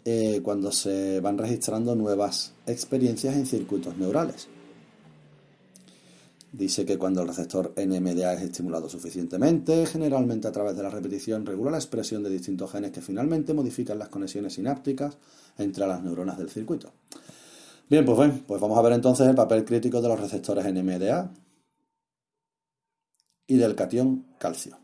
[0.04, 4.48] eh, cuando se van registrando nuevas experiencias en circuitos neurales.
[6.52, 11.44] Dice que cuando el receptor NMDA es estimulado suficientemente, generalmente a través de la repetición,
[11.44, 15.18] regula la expresión de distintos genes que finalmente modifican las conexiones sinápticas
[15.58, 16.92] entre las neuronas del circuito.
[17.88, 21.30] Bien, pues, bien, pues vamos a ver entonces el papel crítico de los receptores NMDA
[23.46, 24.76] y del cation calcio.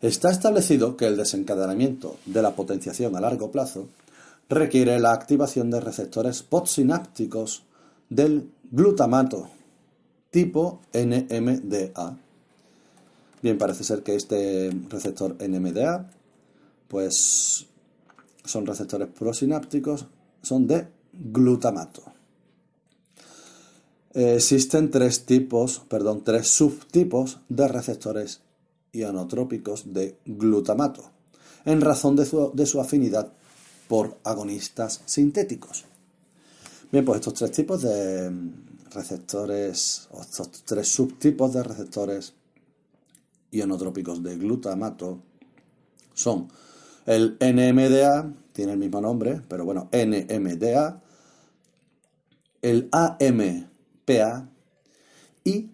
[0.00, 3.88] Está establecido que el desencadenamiento de la potenciación a largo plazo
[4.48, 7.64] requiere la activación de receptores postsinápticos
[8.08, 9.50] del glutamato
[10.30, 12.16] tipo NMDA.
[13.42, 16.08] Bien, parece ser que este receptor NMDA,
[16.86, 17.66] pues
[18.44, 20.06] son receptores prosinápticos,
[20.42, 22.02] son de glutamato.
[24.14, 28.40] Existen tres tipos, perdón, tres subtipos de receptores
[28.92, 31.10] ionotrópicos de glutamato,
[31.64, 33.32] en razón de su, de su afinidad
[33.86, 35.84] por agonistas sintéticos.
[36.90, 38.32] Bien, pues estos tres tipos de
[38.90, 42.32] receptores, o estos tres subtipos de receptores
[43.50, 45.20] ionotrópicos de glutamato
[46.14, 46.48] son
[47.06, 51.00] el NMDA, tiene el mismo nombre, pero bueno, NMDA,
[52.60, 54.48] el AMPA
[55.44, 55.70] y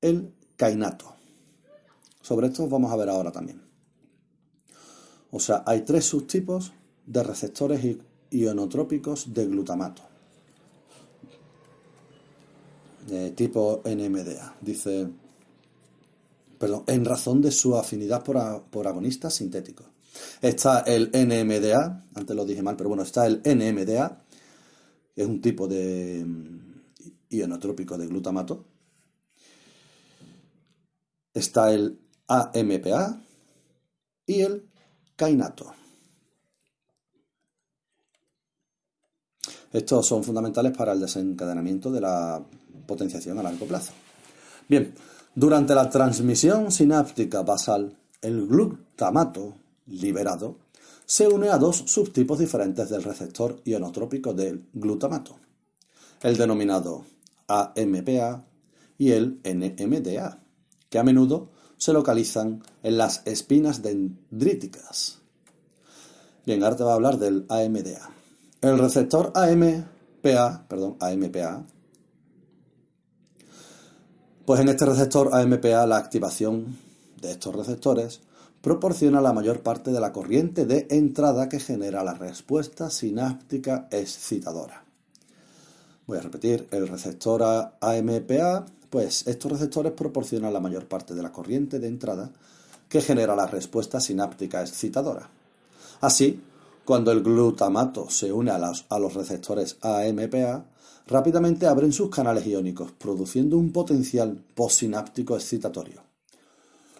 [0.00, 1.16] el kainato.
[2.22, 3.60] Sobre esto vamos a ver ahora también.
[5.32, 6.72] O sea, hay tres subtipos
[7.06, 7.96] de receptores
[8.30, 10.02] ionotrópicos de glutamato
[13.34, 14.58] tipo NMDA.
[14.60, 15.08] Dice,
[16.56, 19.95] perdón, en razón de su afinidad por agonistas sintéticos.
[20.40, 24.24] Está el NMDA, antes lo dije mal, pero bueno, está el NMDA,
[25.14, 26.66] que es un tipo de mm,
[27.30, 28.64] ionotrópico de glutamato.
[31.32, 31.98] Está el
[32.28, 33.20] AMPA
[34.26, 34.68] y el
[35.16, 35.72] kainato.
[39.72, 42.42] Estos son fundamentales para el desencadenamiento de la
[42.86, 43.92] potenciación a largo plazo.
[44.68, 44.94] Bien,
[45.34, 49.54] durante la transmisión sináptica basal, el glutamato
[49.86, 50.58] liberado
[51.04, 55.38] se une a dos subtipos diferentes del receptor ionotrópico del glutamato,
[56.22, 57.04] el denominado
[57.46, 58.44] AMPA
[58.98, 60.42] y el NMDA,
[60.88, 65.20] que a menudo se localizan en las espinas dendríticas.
[66.44, 68.10] Bien, ahora te va a hablar del AMDA.
[68.62, 71.66] El receptor AMPA, perdón, AMPA
[74.46, 76.78] pues en este receptor AMPA la activación
[77.20, 78.20] de estos receptores
[78.66, 84.82] proporciona la mayor parte de la corriente de entrada que genera la respuesta sináptica excitadora.
[86.08, 91.30] Voy a repetir, el receptor AMPA, pues estos receptores proporcionan la mayor parte de la
[91.30, 92.32] corriente de entrada
[92.88, 95.30] que genera la respuesta sináptica excitadora.
[96.00, 96.42] Así,
[96.84, 98.56] cuando el glutamato se une a,
[98.88, 100.64] a los receptores AMPA,
[101.06, 106.05] rápidamente abren sus canales iónicos, produciendo un potencial postsináptico excitatorio.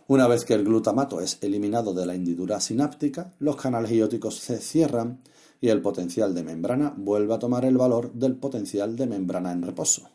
[0.09, 4.59] Una vez que el glutamato es eliminado de la hendidura sináptica, los canales ióticos se
[4.59, 5.21] cierran
[5.61, 9.63] y el potencial de membrana vuelve a tomar el valor del potencial de membrana en
[9.63, 10.09] reposo.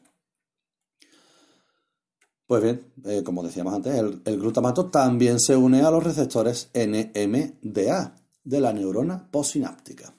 [2.47, 6.69] Pues bien, eh, como decíamos antes, el, el, glutamato también se une a los receptores
[6.73, 10.13] NMDA de la neurona postsináptica.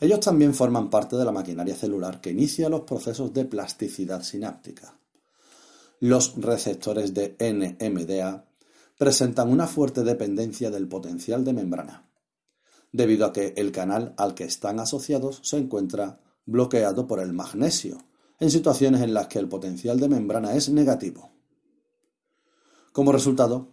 [0.00, 4.98] Ellos también forman parte de la maquinaria celular que inicia los procesos de plasticidad sináptica.
[6.00, 8.49] Los receptores de NMDA
[9.00, 12.06] presentan una fuerte dependencia del potencial de membrana,
[12.92, 17.96] debido a que el canal al que están asociados se encuentra bloqueado por el magnesio,
[18.38, 21.30] en situaciones en las que el potencial de membrana es negativo.
[22.92, 23.68] Como resultado,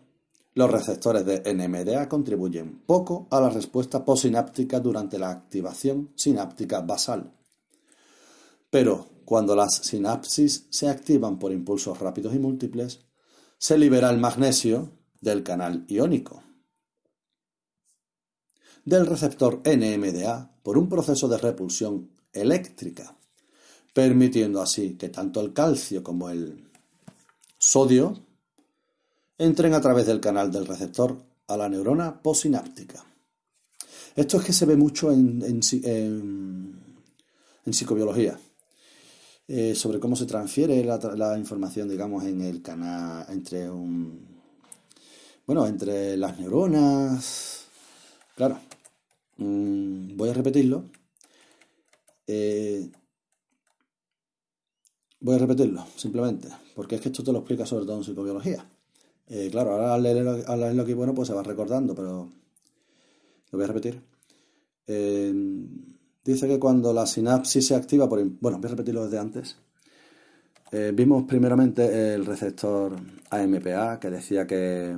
[0.54, 7.34] los receptores de NMDA contribuyen poco a la respuesta postsináptica durante la activación sináptica basal.
[8.70, 13.02] Pero cuando las sinapsis se activan por impulsos rápidos y múltiples,
[13.58, 14.96] se libera el magnesio
[15.28, 16.42] del canal iónico
[18.88, 23.14] del receptor NMDA por un proceso de repulsión eléctrica,
[23.94, 26.70] permitiendo así que tanto el calcio como el
[27.58, 28.18] sodio
[29.38, 33.04] entren a través del canal del receptor a la neurona postsináptica.
[34.16, 35.62] Esto es que se ve mucho en,
[37.70, 38.40] psicobiología,
[39.50, 44.37] eh, sobre cómo se transfiere la, información, digamos, en el canal entre un.
[45.48, 47.68] Bueno, entre las neuronas.
[48.36, 48.60] Claro.
[49.38, 50.84] Mm, voy a repetirlo.
[52.28, 52.92] Eh,
[55.22, 58.70] voy a repetirlo, simplemente, porque es que esto te lo explica sobre todo en psicobiología.
[59.30, 62.30] Eh, claro, ahora al leerlo, al leerlo, bueno, pues se va recordando, pero
[63.52, 64.02] lo voy a repetir.
[64.86, 65.34] Eh,
[66.26, 68.22] dice que cuando la sinapsis se activa por...
[68.42, 69.56] Bueno, voy a repetirlo desde antes.
[70.72, 72.98] Eh, vimos primeramente el receptor
[73.30, 74.96] AMPA, que decía que,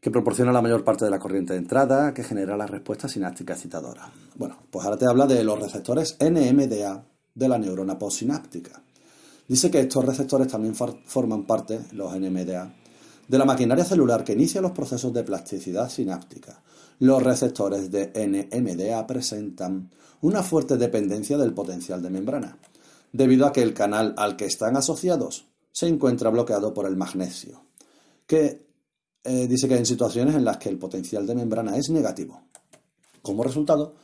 [0.00, 3.52] que proporciona la mayor parte de la corriente de entrada, que genera la respuesta sináptica
[3.52, 4.10] excitadora.
[4.36, 8.82] Bueno, pues ahora te habla de los receptores NMDA de la neurona postsináptica.
[9.46, 12.72] Dice que estos receptores también forman parte, los NMDA,
[13.28, 16.62] de la maquinaria celular que inicia los procesos de plasticidad sináptica.
[17.00, 19.90] Los receptores de NMDA presentan
[20.22, 22.58] una fuerte dependencia del potencial de membrana,
[23.12, 27.64] debido a que el canal al que están asociados se encuentra bloqueado por el magnesio,
[28.26, 28.69] que
[29.24, 32.40] eh, dice que hay situaciones en las que el potencial de membrana es negativo.
[33.22, 33.94] Como resultado,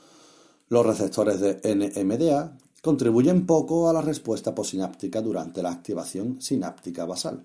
[0.69, 7.45] los receptores de NMDA contribuyen poco a la respuesta posináptica durante la activación sináptica basal.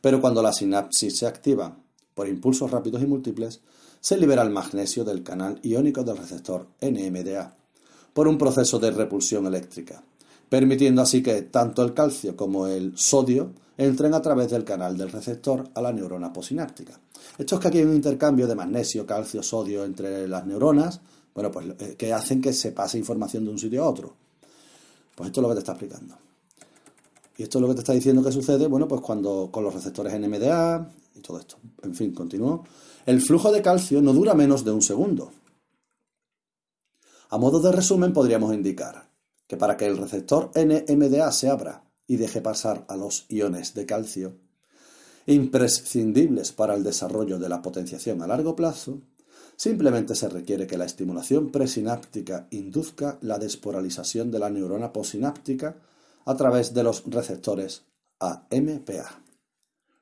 [0.00, 1.76] Pero cuando la sinapsis se activa
[2.14, 3.60] por impulsos rápidos y múltiples,
[4.00, 7.54] se libera el magnesio del canal iónico del receptor NMDA
[8.12, 10.02] por un proceso de repulsión eléctrica,
[10.52, 15.10] permitiendo así que tanto el calcio como el sodio entren a través del canal del
[15.10, 17.00] receptor a la neurona posináptica.
[17.38, 21.00] Esto es que aquí hay un intercambio de magnesio, calcio, sodio entre las neuronas,
[21.34, 24.14] bueno, pues eh, que hacen que se pase información de un sitio a otro.
[25.14, 26.16] Pues esto es lo que te está explicando.
[27.38, 29.72] Y esto es lo que te está diciendo que sucede, bueno, pues cuando con los
[29.72, 31.56] receptores NMDA y todo esto.
[31.82, 32.62] En fin, continúo.
[33.06, 35.32] El flujo de calcio no dura menos de un segundo.
[37.30, 39.11] A modo de resumen, podríamos indicar
[39.52, 43.84] que para que el receptor NMDA se abra y deje pasar a los iones de
[43.84, 44.38] calcio,
[45.26, 49.02] imprescindibles para el desarrollo de la potenciación a largo plazo,
[49.54, 55.76] Simplemente se requiere que la estimulación presináptica induzca la desporalización de la neurona posináptica
[56.24, 57.84] a través de los receptores
[58.20, 59.22] AMPA,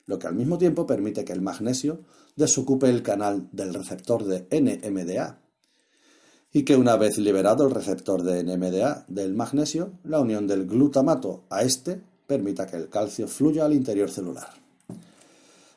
[0.06, 2.04] lo que al mismo tiempo permite que el magnesio
[2.36, 5.40] desocupe el canal del receptor de NMDA
[6.52, 11.44] y que una vez liberado el receptor de NMDA del magnesio, la unión del glutamato
[11.48, 14.48] a este permita que el calcio fluya al interior celular.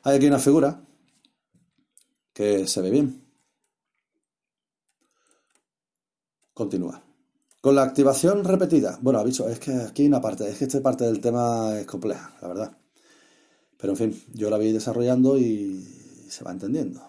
[0.02, 0.80] Hay aquí una figura
[2.32, 3.22] que se ve bien.
[6.52, 7.02] Continúa.
[7.60, 8.98] Con la activación repetida.
[9.00, 11.86] Bueno, aviso, es que aquí hay una parte, es que esta parte del tema es
[11.86, 12.76] compleja, la verdad.
[13.78, 15.82] Pero en fin, yo la voy desarrollando y
[16.28, 17.00] se va entendiendo.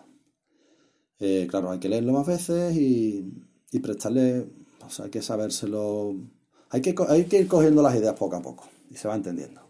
[1.19, 3.32] Eh, claro, hay que leerlo más veces y,
[3.80, 4.47] prestarle,
[4.80, 6.15] pues hay que sabérselo,
[6.69, 9.62] hay que, hay que ir cogiendo las ideas poco a poco y se va entendiendo.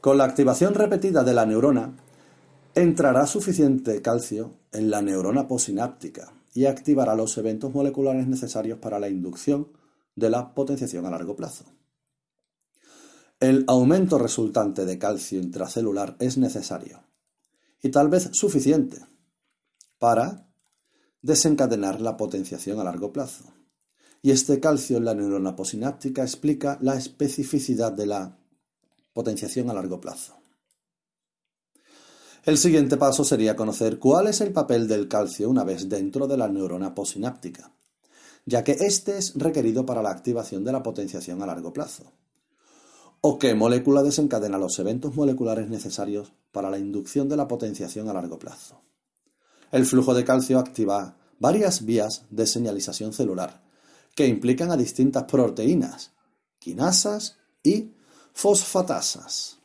[0.00, 1.96] Con la activación repetida de la neurona,
[2.74, 9.08] entrará suficiente calcio en la neurona posináptica y activará los eventos moleculares necesarios para la
[9.08, 9.68] inducción
[10.14, 11.64] de la potenciación a largo plazo.
[13.40, 17.02] El aumento resultante de calcio intracelular es necesario
[17.82, 18.98] y tal vez suficiente
[19.98, 20.43] para
[21.24, 23.44] desencadenar la potenciación a largo plazo.
[24.20, 28.38] Y este calcio en la neurona posináptica explica la especificidad de la
[29.14, 30.34] potenciación a largo plazo.
[32.44, 36.36] El siguiente paso sería conocer cuál es el papel del calcio una vez dentro de
[36.36, 37.72] la neurona posináptica,
[38.44, 42.04] ya que éste es requerido para la activación de la potenciación a largo plazo.
[43.22, 48.12] O qué molécula desencadena los eventos moleculares necesarios para la inducción de la potenciación a
[48.12, 48.82] largo plazo.
[49.74, 53.60] El flujo de calcio activa varias vías de señalización celular
[54.14, 56.12] que implican a distintas proteínas,
[56.60, 57.92] quinasas y
[58.32, 59.58] fosfatasas.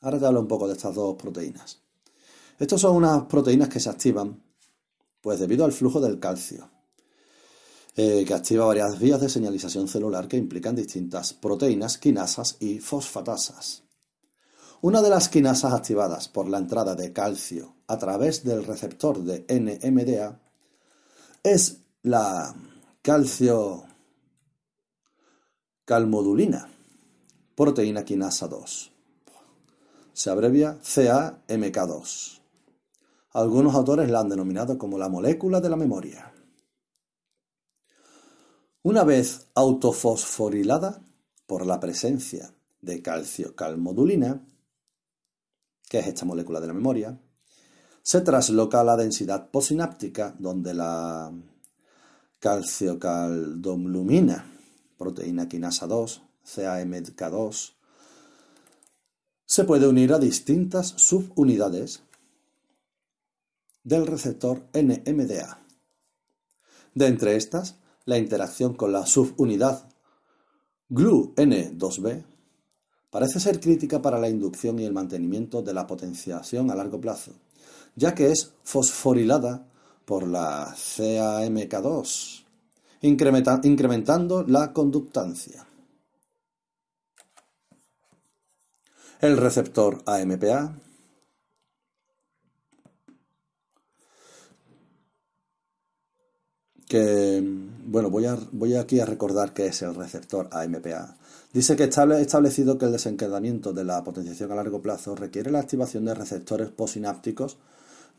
[0.00, 1.78] Ahora te hablo un poco de estas dos proteínas.
[2.58, 4.42] Estas son unas proteínas que se activan
[5.20, 6.68] pues debido al flujo del calcio,
[7.94, 13.84] eh, que activa varias vías de señalización celular que implican distintas proteínas, quinasas y fosfatasas.
[14.80, 19.44] Una de las quinasas activadas por la entrada de calcio a través del receptor de
[19.48, 20.40] NMDA
[21.42, 22.54] es la
[23.02, 23.84] calcio
[25.84, 26.68] calmodulina,
[27.54, 28.90] proteína quinasa 2
[30.20, 32.40] se abrevia CAMK2.
[33.32, 36.34] Algunos autores la han denominado como la molécula de la memoria.
[38.82, 41.02] Una vez autofosforilada
[41.46, 44.46] por la presencia de calcio-calmodulina,
[45.88, 47.18] que es esta molécula de la memoria,
[48.10, 51.32] se trasloca a la densidad posináptica donde la
[52.40, 54.44] calciocaldomlumina,
[54.98, 57.72] proteína quinasa 2, CAMK2,
[59.46, 62.02] se puede unir a distintas subunidades
[63.84, 65.60] del receptor NMDA.
[66.96, 69.88] De entre estas, la interacción con la subunidad
[70.88, 72.24] GLU-N2B
[73.08, 77.34] parece ser crítica para la inducción y el mantenimiento de la potenciación a largo plazo,
[77.96, 79.66] ya que es fosforilada
[80.04, 82.44] por la CAMK2,
[83.02, 85.66] incrementando la conductancia.
[89.20, 90.74] El receptor AMPA
[96.90, 97.40] que,
[97.84, 101.16] bueno, voy, voy aquí a recordar qué es el receptor AMPA.
[101.52, 105.60] Dice que está establecido que el desencadenamiento de la potenciación a largo plazo requiere la
[105.60, 107.58] activación de receptores posinápticos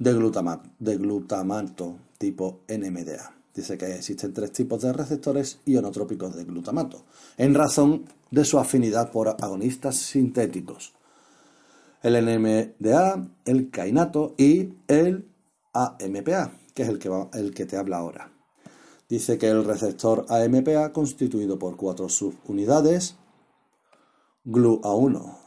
[0.02, 3.36] de, glutamato, de glutamato tipo NMDA.
[3.54, 7.04] Dice que existen tres tipos de receptores ionotrópicos de glutamato,
[7.38, 10.94] en razón de su afinidad por agonistas sintéticos.
[12.02, 15.30] El NMDA, el cainato y el
[15.74, 18.32] AMPA, que es el que, el que te habla ahora.
[19.08, 23.18] Dice que el receptor AMPA, constituido por cuatro subunidades,
[24.46, 25.38] GLUA1,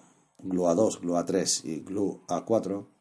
[0.44, 2.93] GLUA2, GLUA3 y GLUA4,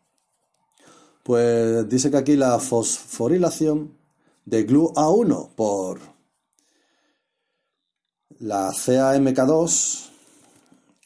[1.24, 3.98] pues dice que aquí la fosforilación
[4.46, 6.02] de GLUA1 por
[8.40, 10.10] la CAMK2,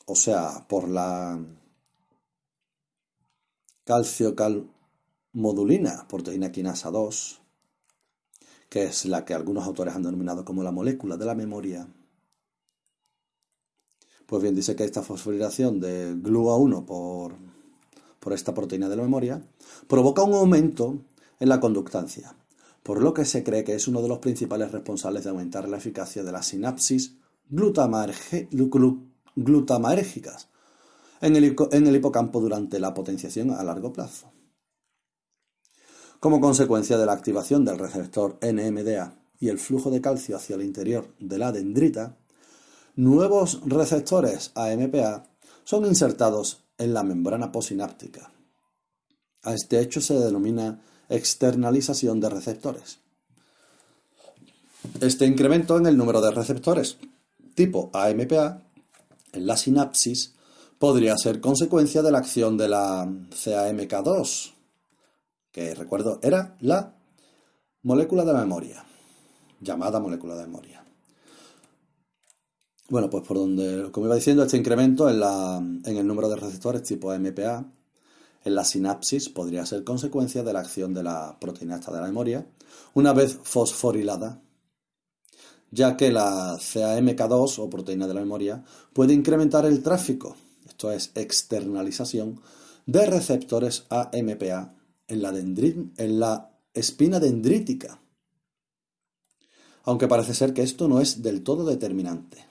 [0.08, 1.40] o sea, por la
[3.84, 7.42] calciocalmodulina, proteína quinasa 2,
[8.70, 11.88] que es la que algunos autores han denominado como la molécula de la memoria.
[14.26, 17.36] Pues bien, dice que esta fosforilación de GLUA1 por,
[18.28, 19.42] por esta proteína de la memoria
[19.88, 21.00] provoca un aumento
[21.40, 22.36] en la conductancia,
[22.84, 25.78] por lo que se cree que es uno de los principales responsables de aumentar la
[25.78, 27.16] eficacia de las sinapsis
[31.38, 34.30] el, en el hipocampo durante la potenciación a largo plazo.
[36.20, 40.64] Como consecuencia de la activación del receptor NMDA y el flujo de calcio hacia el
[40.64, 42.18] interior de la dendrita,
[42.98, 45.30] nuevos receptores AMPA
[45.64, 48.32] son insertados en la membrana posináptica.
[49.44, 53.00] A este hecho se denomina externalización de receptores.
[55.02, 56.98] Este incremento en el número de receptores
[57.58, 58.62] tipo AMPA
[59.34, 60.36] en la sinapsis
[60.78, 64.54] podría ser consecuencia de la acción de la CAMK2,
[65.52, 66.94] que recuerdo era la
[67.82, 68.86] molécula de memoria,
[69.60, 70.87] llamada molécula de memoria.
[72.90, 76.38] Bueno, pues por donde, como iba diciendo, este incremento en, la, en el número de
[76.38, 77.66] receptores tipo MPA
[78.46, 82.08] en la sinapsis podría ser consecuencia de la acción de la proteína esta de la
[82.08, 82.48] memoria,
[82.94, 84.42] una vez fosforilada,
[85.70, 88.64] ya que la CAMK2 o proteína de la memoria
[88.94, 92.40] puede incrementar el tráfico, esto es externalización,
[92.86, 94.76] de receptores AMPA
[95.10, 98.00] en la, en la espina dendrítica,
[99.84, 102.47] aunque parece ser que esto no es del todo determinante.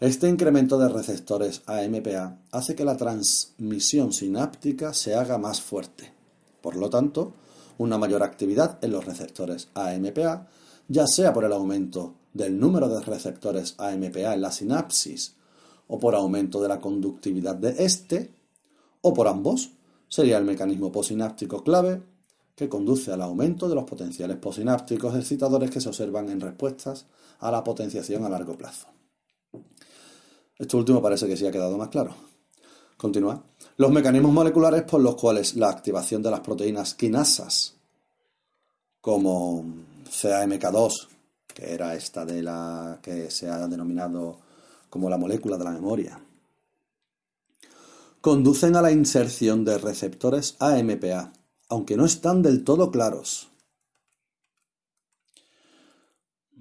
[0.00, 6.12] Este incremento de receptores AMPA hace que la transmisión sináptica se haga más fuerte.
[6.60, 7.32] Por lo tanto,
[7.78, 10.48] una mayor actividad en los receptores AMPA,
[10.88, 15.36] ya sea por el aumento del número de receptores AMPA en la sinapsis
[15.86, 18.34] o por aumento de la conductividad de éste,
[19.00, 19.70] o por ambos,
[20.08, 22.02] sería el mecanismo posináptico clave
[22.56, 27.06] que conduce al aumento de los potenciales posinápticos excitadores que se observan en respuestas
[27.38, 28.93] a la potenciación a largo plazo.
[30.58, 32.14] Esto último parece que sí ha quedado más claro.
[32.96, 33.42] Continúa.
[33.76, 37.74] Los mecanismos moleculares por los cuales la activación de las proteínas quinasas,
[39.00, 39.64] como
[40.08, 41.08] CAMK2,
[41.48, 44.38] que era esta de la que se ha denominado
[44.88, 46.20] como la molécula de la memoria,
[48.20, 51.32] conducen a la inserción de receptores AMPA,
[51.68, 53.48] aunque no están del todo claros.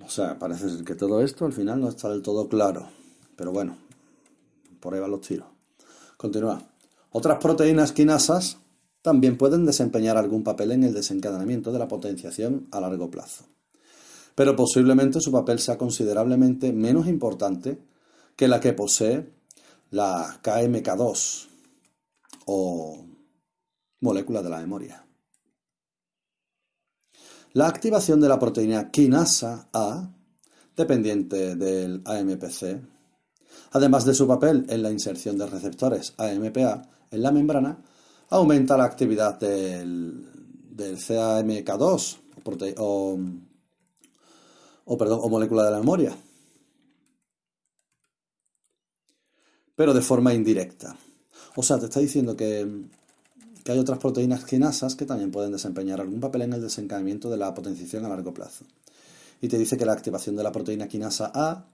[0.04, 2.89] O sea, parece que todo esto al final no está del todo claro.
[3.36, 3.78] Pero bueno,
[4.80, 5.48] por ahí van los tiros.
[6.18, 6.62] Continúa.
[7.12, 8.58] Otras proteínas quinasas
[9.02, 13.46] también pueden desempeñar algún papel en el desencadenamiento de la potenciación a largo plazo.
[14.36, 17.78] Pero posiblemente su papel sea considerablemente menos importante
[18.36, 19.30] que la que posee
[19.92, 21.48] la KMK2,
[22.46, 23.06] o
[24.02, 25.06] molécula de la memoria.
[27.54, 30.10] La activación de la proteína quinasa A,
[30.76, 32.93] dependiente del AMPC,
[33.74, 37.78] además de su papel en la inserción de receptores AMPA en la membrana,
[38.30, 40.28] aumenta la actividad del,
[40.76, 42.17] CAMK2
[42.78, 43.19] o,
[45.30, 46.15] molécula de la memoria,
[49.76, 50.95] pero de forma indirecta.
[51.55, 52.67] O sea, te está diciendo que,
[53.65, 57.53] hay otras proteínas quinasas que también pueden desempeñar algún papel en el desencadenamiento de la
[57.53, 58.65] potenciación a largo plazo.
[59.41, 61.72] Y te dice que la activación de la proteína quinasa A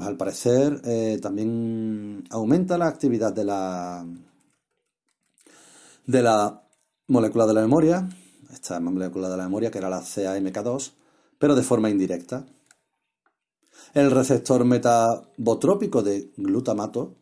[0.00, 4.02] Pues al parecer eh, también aumenta la actividad de la,
[6.06, 6.62] de la
[7.08, 8.08] molécula de la memoria,
[8.50, 10.92] esta molécula de la memoria que era la CAMK2,
[11.38, 12.46] pero de forma indirecta.
[13.92, 17.16] El receptor metabotrópico de glutamato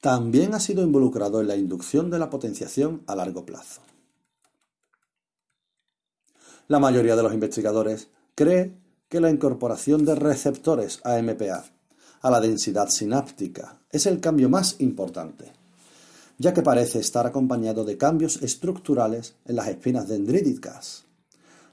[0.00, 3.80] también ha sido involucrado en la inducción de la potenciación a largo plazo.
[6.66, 8.76] La mayoría de los investigadores cree
[9.08, 11.77] que la incorporación de receptores AMPA
[12.20, 15.52] a la densidad sináptica es el cambio más importante,
[16.38, 21.04] ya que parece estar acompañado de cambios estructurales en las espinas dendríticas,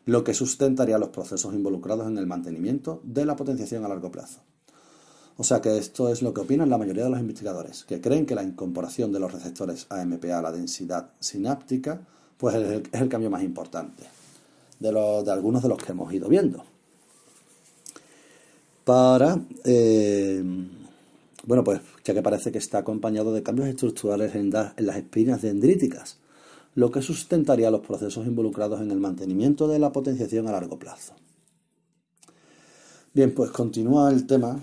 [0.05, 4.41] lo que sustentaría los procesos involucrados en el mantenimiento de la potenciación a largo plazo.
[5.37, 8.25] O sea que esto es lo que opinan la mayoría de los investigadores, que creen
[8.25, 12.01] que la incorporación de los receptores AMPA a la densidad sináptica
[12.37, 14.03] pues es el, cambio más importante
[14.79, 16.63] de, de algunos de los que hemos ido viendo.
[18.85, 20.41] Para, eh,
[21.45, 25.41] bueno, pues ya que parece que está acompañado de cambios estructurales en, en las espinas
[25.41, 26.19] dendríticas,
[26.75, 31.13] lo que sustentaría los procesos involucrados en el mantenimiento de la potenciación a largo plazo.
[33.13, 34.59] Bien, pues continúa el tema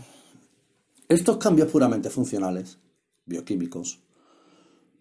[1.13, 2.79] estos cambios puramente funcionales,
[3.27, 4.01] bioquímicos,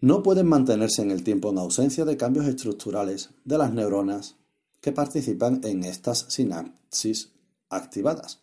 [0.02, 4.36] no pueden mantenerse en el tiempo en ausencia de cambios estructurales de las neuronas
[4.82, 7.32] que participan en estas sinapsis
[7.70, 8.41] activadas,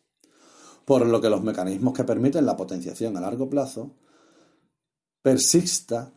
[0.89, 3.91] por lo que los mecanismos que permiten la potenciación a largo plazo
[5.21, 6.11] persista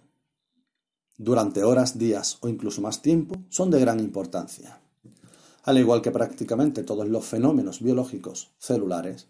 [1.19, 4.81] durante horas, días o incluso más tiempo son de gran importancia.
[5.65, 9.29] Al igual que prácticamente todos los fenómenos biológicos celulares,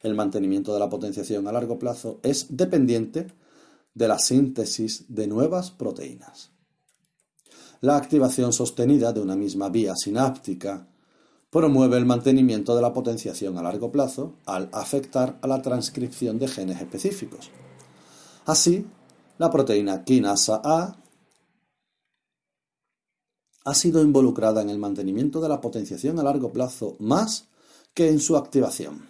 [0.00, 3.26] el mantenimiento de la potenciación a largo plazo es dependiente
[3.92, 6.50] de la síntesis de nuevas proteínas.
[7.82, 10.88] La activación sostenida de una misma vía sináptica
[11.50, 16.48] promueve el mantenimiento de la potenciación a largo plazo al afectar a la transcripción de
[16.48, 17.50] genes específicos.
[18.44, 18.86] Así,
[19.38, 20.96] la proteína quinasa A
[23.64, 27.48] ha sido involucrada en el mantenimiento de la potenciación a largo plazo más
[27.94, 29.08] que en su activación.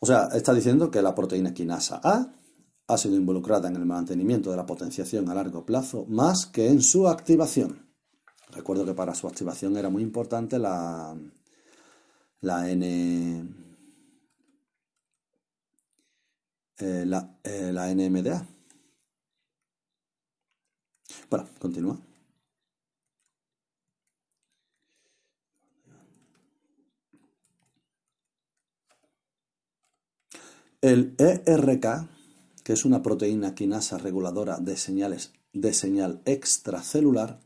[0.00, 2.32] O sea, está diciendo que la proteína quinasa A
[2.86, 6.80] ha sido involucrada en el mantenimiento de la potenciación a largo plazo más que en
[6.80, 7.87] su activación.
[8.50, 11.16] Recuerdo que para su activación era muy importante la,
[12.40, 13.46] la N.
[16.80, 17.04] Eh,
[17.44, 18.46] eh, NMDA.
[21.30, 21.98] Bueno, continúa.
[30.80, 32.08] El ERK,
[32.62, 37.40] que es una proteína quinasa reguladora de señales de señal extracelular,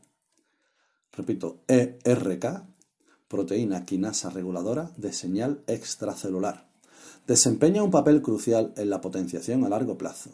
[1.13, 2.63] repito, ERK,
[3.27, 6.67] proteína quinasa reguladora de señal extracelular,
[7.25, 10.31] desempeña un papel crucial en la potenciación a largo plazo,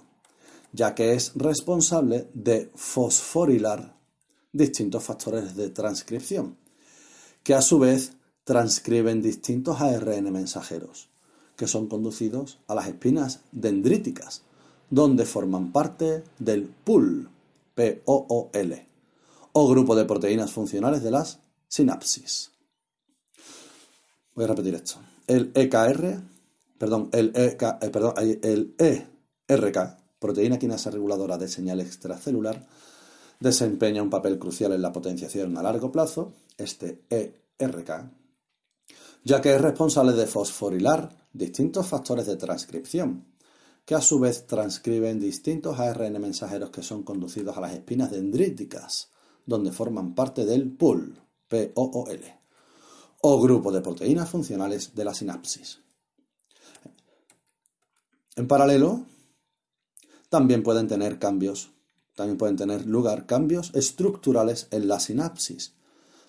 [0.74, 3.96] ya que es responsable de fosforilar
[4.52, 6.58] distintos factores de transcripción,
[7.44, 8.14] que a su vez
[8.44, 11.10] transcriben distintos ARN mensajeros
[11.60, 14.44] que son conducidos a las espinas dendríticas,
[14.90, 17.30] donde forman parte del POOL,
[17.76, 18.89] P-O-O-L,
[19.54, 22.52] o grupo de proteínas funcionales de las sinapsis.
[24.36, 24.96] Voy a repetir esto.
[25.28, 26.22] El EKR,
[26.78, 32.66] perdón, el, EK, eh, perdón, el ERK, proteína quinasa reguladora de señal extracelular,
[33.40, 38.12] desempeña un papel crucial en la potenciación a largo plazo, este ERK,
[39.24, 43.26] ya que es responsable de fosforilar distintos factores de transcripción,
[43.86, 49.10] que a su vez transcriben distintos ARN mensajeros que son conducidos a las espinas dendríticas,
[49.50, 52.40] donde forman parte del POOL, P-O-O-L,
[53.22, 55.80] o grupo de proteínas funcionales de la sinapsis.
[58.36, 59.06] En paralelo,
[60.30, 61.72] también pueden tener cambios,
[62.16, 65.74] también pueden tener lugar cambios estructurales en la sinapsis,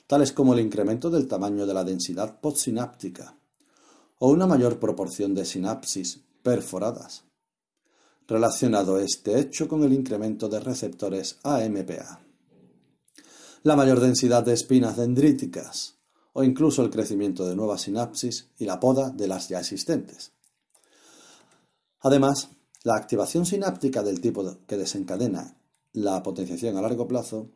[0.07, 3.37] tales como el incremento del tamaño de la densidad postsináptica,
[4.19, 7.25] o una mayor proporción de sinapsis perforadas,
[8.27, 12.30] relacionado este hecho con el incremento de receptores AMPA,
[13.63, 15.97] la mayor densidad de espinas dendríticas
[16.33, 20.33] o incluso el crecimiento de nuevas sinapsis y la poda de las ya existentes.
[22.01, 22.49] Además,
[22.83, 25.59] la activación sináptica del tipo que desencadena
[25.93, 27.51] la potenciación a largo plazo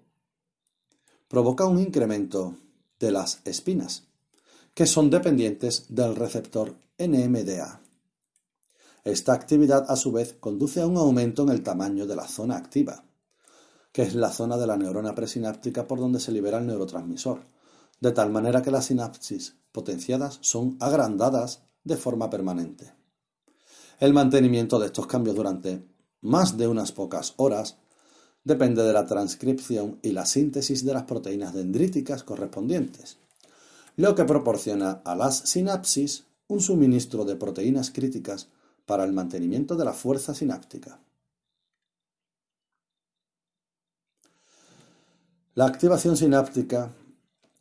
[1.29, 2.57] provoca un incremento
[2.99, 4.05] de las espinas,
[4.75, 7.81] que son dependientes del receptor NMDA.
[9.05, 12.57] Esta actividad a su vez conduce a un aumento en el tamaño de la zona
[12.57, 13.05] activa,
[13.95, 17.47] que es la zona de la neurona presináptica por donde se libera el neurotransmisor,
[18.01, 22.93] de tal manera que las sinapsis potenciadas son agrandadas de forma permanente.
[24.01, 25.87] El mantenimiento de estos cambios durante
[26.23, 27.77] más de unas pocas horas
[28.43, 33.19] depende de la transcripción y la síntesis de las proteínas dendríticas correspondientes,
[33.95, 38.49] lo que proporciona a las sinapsis un suministro de proteínas críticas
[38.87, 40.99] para el mantenimiento de la fuerza sináptica.
[45.57, 46.91] La activación sináptica,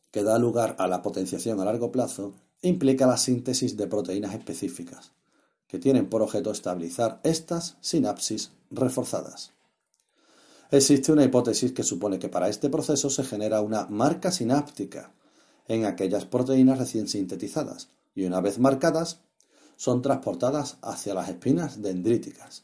[0.09, 2.33] que da lugar a la potenciación a largo plazo,
[2.63, 5.11] implica la síntesis de proteínas específicas,
[5.67, 9.51] que tienen por objeto estabilizar estas sinapsis reforzadas.
[10.71, 15.11] Existe una hipótesis que supone que para este proceso se genera una marca sináptica
[15.67, 19.19] en aquellas proteínas recién sintetizadas y una vez marcadas
[19.75, 22.63] son transportadas hacia las espinas dendríticas.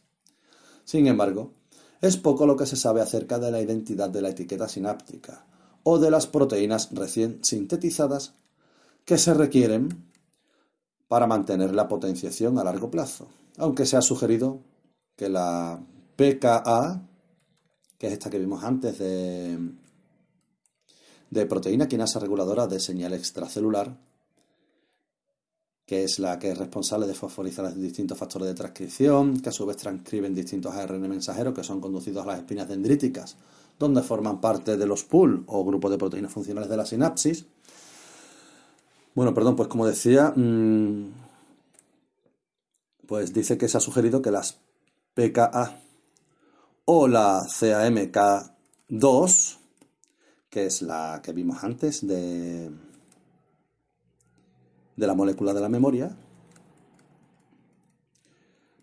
[0.85, 1.53] Sin embargo,
[2.01, 5.45] es poco lo que se sabe acerca de la identidad de la etiqueta sináptica
[5.83, 8.33] o de las proteínas recién sintetizadas
[9.05, 10.09] que se requieren
[11.07, 13.27] para mantener la potenciación a largo plazo,
[13.57, 14.61] aunque se ha sugerido
[15.15, 15.81] que la
[16.15, 17.09] PKA
[17.99, 19.59] que es esta que vimos antes de,
[21.29, 23.99] de proteína quinasa reguladora de señal extracelular,
[25.89, 29.65] que es la que es responsable de fosforizar distintos factores de transcripción, que a su
[29.65, 33.37] vez transcriben distintos ARN mensajeros que son conducidos a las espinas dendríticas,
[33.79, 37.47] donde forman parte de los pool o grupos de proteínas funcionales de la sinapsis.
[39.15, 41.11] Bueno, perdón, pues como decía, mm,
[43.07, 44.59] pues dice que se ha sugerido que las
[45.15, 45.81] PKA
[46.85, 49.57] o la CAMK2,
[50.51, 52.69] que es la que vimos antes de,
[54.99, 56.15] de la molécula de la memoria,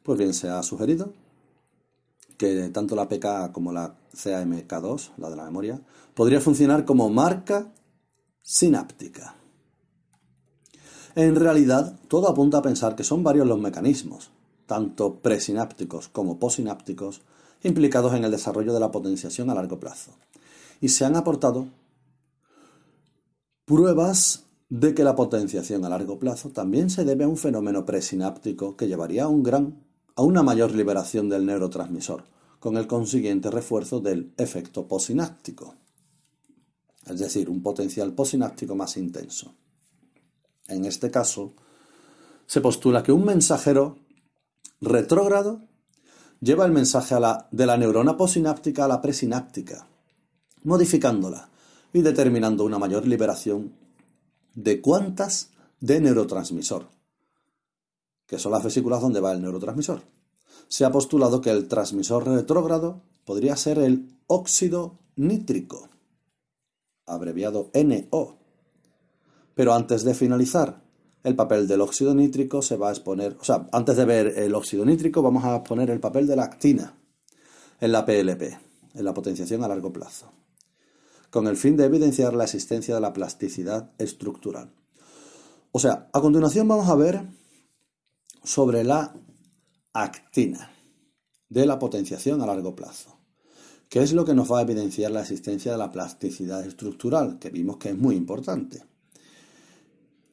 [0.02, 1.12] pues bien, se ha sugerido
[2.38, 5.80] que tanto la PK como la CAMK2, la de la memoria,
[6.14, 7.72] podría funcionar como marca
[8.40, 9.34] sináptica.
[11.14, 14.30] En realidad, todo apunta a pensar que son varios los mecanismos,
[14.66, 17.22] tanto presinápticos como posinápticos,
[17.62, 20.12] implicados en el desarrollo de la potenciación a largo plazo.
[20.80, 21.66] Y se han aportado
[23.64, 28.76] pruebas de que la potenciación a largo plazo también se debe a un fenómeno presináptico
[28.76, 32.24] que llevaría a, una mayor liberación del neurotransmisor,
[32.58, 35.76] con el consiguiente refuerzo del efecto posináptico,
[37.06, 39.54] es decir, un potencial posináptico más intenso.
[40.66, 41.54] En este caso,
[42.46, 43.98] se postula que un mensajero
[44.80, 45.60] retrógrado
[46.40, 47.14] lleva el mensaje
[47.52, 49.86] de la neurona posináptica a la presináptica,
[50.64, 51.50] modificándola
[51.92, 53.85] y determinando una mayor liberación
[54.56, 55.50] de cuantas
[55.80, 56.88] de neurotransmisor,
[58.26, 60.02] que son las vesículas donde va el neurotransmisor.
[60.66, 65.88] Se ha postulado que el transmisor retrógrado podría ser el óxido nítrico,
[67.06, 68.36] abreviado NO.
[69.54, 70.82] Pero antes de finalizar
[71.22, 74.54] el papel del óxido nítrico se va a exponer, o sea, antes de ver el
[74.54, 76.94] óxido nítrico vamos a exponer el papel de la actina
[77.80, 78.42] en la PLP,
[78.94, 80.32] en la potenciación a largo plazo,
[81.30, 84.72] con el fin de evidenciar la existencia de la plasticidad estructural.
[85.72, 87.22] O sea, a continuación vamos a ver
[88.42, 89.14] sobre la
[89.92, 90.70] actina
[91.48, 93.18] de la potenciación a largo plazo.
[93.88, 97.38] ¿Qué es lo que nos va a evidenciar la existencia de la plasticidad estructural?
[97.38, 98.82] Que vimos que es muy importante.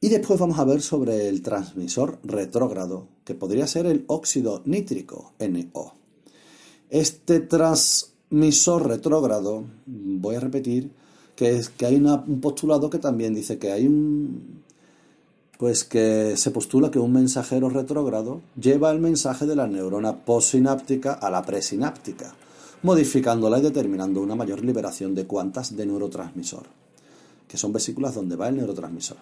[0.00, 5.34] Y después vamos a ver sobre el transmisor retrógrado, que podría ser el óxido nítrico,
[5.38, 5.94] NO.
[6.90, 7.40] Este
[8.34, 10.90] transmisor retrógrado, voy a repetir,
[11.36, 14.64] que es que hay un postulado que también dice que hay un
[15.56, 21.12] pues que se postula que un mensajero retrógrado lleva el mensaje de la neurona postsináptica
[21.12, 22.34] a la presináptica,
[22.82, 26.64] modificándola y determinando una mayor liberación de cuantas de neurotransmisor,
[27.46, 29.16] que son vesículas donde va el neurotransmisor.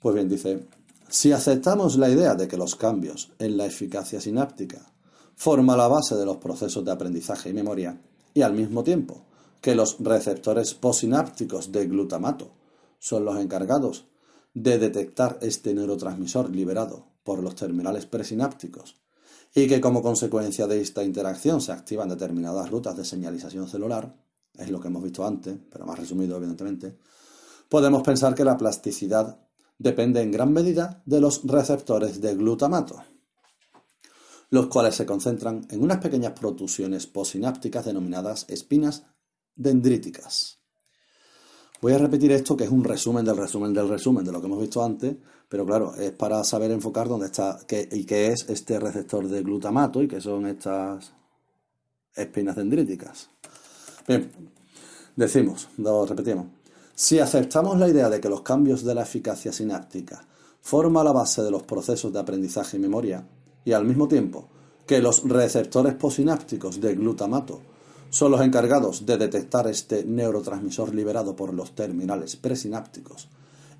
[0.00, 0.66] Pues bien, dice,
[1.08, 4.92] si aceptamos la idea de que los cambios en la eficacia sináptica
[5.36, 8.00] forman la base de los procesos de aprendizaje y memoria,
[8.34, 9.22] y al mismo tiempo
[9.60, 12.50] que los receptores posinápticos de glutamato
[12.98, 14.06] son los encargados
[14.54, 18.96] de detectar este neurotransmisor liberado por los terminales presinápticos
[19.54, 24.16] y que como consecuencia de esta interacción se activan determinadas rutas de señalización celular,
[24.54, 26.98] es lo que hemos visto antes, pero más resumido evidentemente,
[27.68, 29.38] podemos pensar que la plasticidad
[29.78, 33.02] depende en gran medida de los receptores de glutamato,
[34.50, 39.04] los cuales se concentran en unas pequeñas protusiones posinápticas denominadas espinas
[39.54, 40.61] dendríticas.
[41.82, 44.46] Voy a repetir esto, que es un resumen del resumen del resumen de lo que
[44.46, 45.16] hemos visto antes,
[45.48, 49.42] pero claro, es para saber enfocar dónde está qué, y qué es este receptor de
[49.42, 51.12] glutamato y qué son estas
[52.14, 53.30] espinas dendríticas.
[54.06, 54.30] Bien,
[55.16, 56.46] decimos, lo repetimos.
[56.94, 60.24] Si aceptamos la idea de que los cambios de la eficacia sináptica
[60.60, 63.26] forman la base de los procesos de aprendizaje y memoria,
[63.64, 64.48] y al mismo tiempo
[64.86, 67.60] que los receptores posinápticos de glutamato
[68.12, 73.26] son los encargados de detectar este neurotransmisor liberado por los terminales presinápticos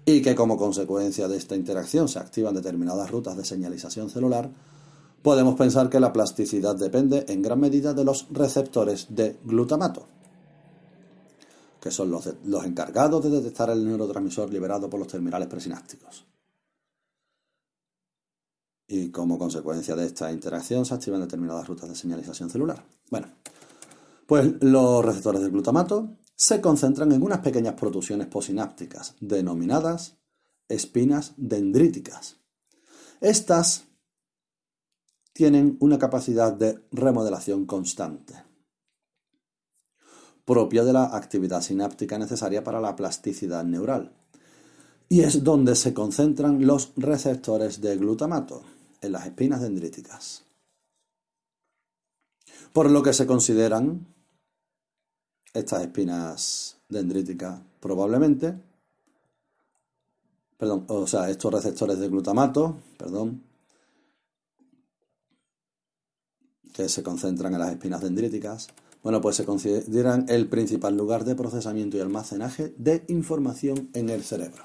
[0.06, 4.50] y que como consecuencia de esta interacción se activan determinadas rutas de señalización celular,
[5.20, 10.06] podemos pensar que la plasticidad depende en gran medida de los receptores de glutamato,
[11.78, 16.24] que son los, los encargados de detectar el neurotransmisor liberado por los terminales presinápticos.
[18.88, 22.82] Y como consecuencia de esta interacción se activan determinadas rutas de señalización celular.
[23.10, 23.28] Bueno,
[24.32, 30.16] pues los receptores de glutamato se concentran en unas pequeñas protusiones posinápticas denominadas
[30.70, 32.38] espinas dendríticas.
[33.20, 33.84] Estas
[35.34, 38.42] tienen una capacidad de remodelación constante,
[40.46, 44.16] propia de la actividad sináptica necesaria para la plasticidad neural,
[45.10, 48.62] y es donde se concentran los receptores de glutamato,
[49.02, 50.42] en las espinas dendríticas.
[52.72, 54.11] Por lo que se consideran
[55.52, 58.54] estas espinas dendríticas probablemente,
[60.56, 63.42] perdón, o sea, estos receptores de glutamato, perdón,
[66.72, 68.68] que se concentran en las espinas dendríticas,
[69.02, 74.22] bueno, pues se consideran el principal lugar de procesamiento y almacenaje de información en el
[74.22, 74.64] cerebro.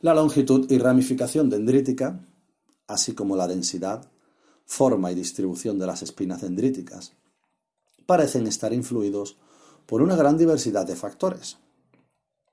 [0.00, 2.24] La longitud y ramificación dendrítica,
[2.86, 4.08] así como la densidad,
[4.64, 7.14] forma y distribución de las espinas dendríticas,
[8.06, 9.36] parecen estar influidos
[9.88, 11.56] por una gran diversidad de factores,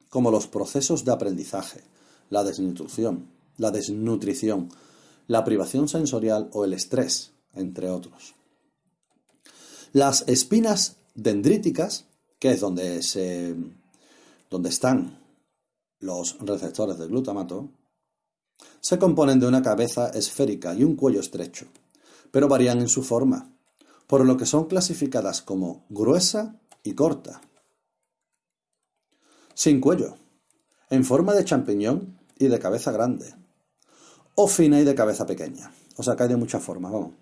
[0.07, 1.81] como los procesos de aprendizaje,
[2.29, 3.27] la desnutrición,
[3.57, 4.69] la desnutrición,
[5.27, 8.35] la privación sensorial o el estrés, entre otros.
[9.91, 12.05] Las espinas dendríticas,
[12.39, 13.53] que es donde, se,
[14.49, 15.19] donde están
[15.99, 17.67] los receptores de glutamato,
[18.79, 21.65] se componen de una cabeza esférica y un cuello estrecho,
[22.31, 23.53] pero varían en su forma,
[24.07, 27.41] por lo que son clasificadas como gruesa y corta,
[29.55, 30.15] sin cuello,
[30.89, 33.33] en forma de champiñón y de cabeza grande,
[34.35, 35.73] o fina y de cabeza pequeña.
[35.97, 37.13] O sea que hay de muchas formas, vamos.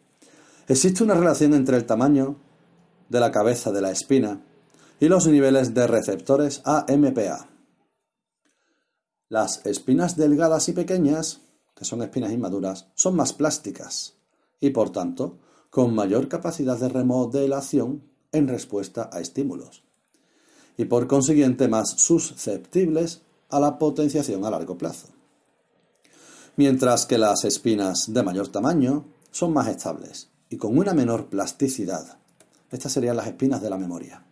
[0.67, 2.35] Existe una relación entre el tamaño
[3.07, 4.41] de la cabeza de la espina
[4.99, 7.47] y los niveles de receptores AMPA.
[9.29, 11.41] Las espinas delgadas y pequeñas,
[11.73, 14.15] que son espinas inmaduras, son más plásticas
[14.59, 15.39] y por tanto
[15.69, 19.83] con mayor capacidad de remodelación en respuesta a estímulos,
[20.75, 25.07] y por consiguiente más susceptibles a la potenciación a largo plazo.
[26.55, 32.17] Mientras que las espinas de mayor tamaño son más estables y con una menor plasticidad.
[32.71, 34.23] Estas serían las espinas de la memoria.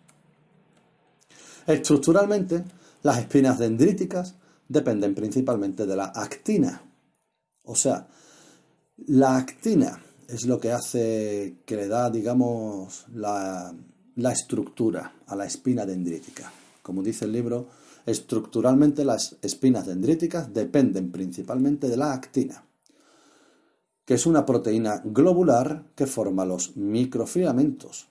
[1.66, 2.64] Estructuralmente,
[3.04, 4.36] las espinas dendríticas
[4.68, 6.82] dependen principalmente de la actina.
[7.64, 8.08] O sea,
[9.08, 13.74] la actina es lo que hace que le da, digamos, la,
[14.22, 16.52] la estructura a la espina dendrítica.
[16.82, 17.68] Como dice el libro,
[18.06, 22.64] estructuralmente las espinas dendríticas dependen principalmente de la actina,
[24.06, 28.08] que es una proteína globular que forma los microfilamentos,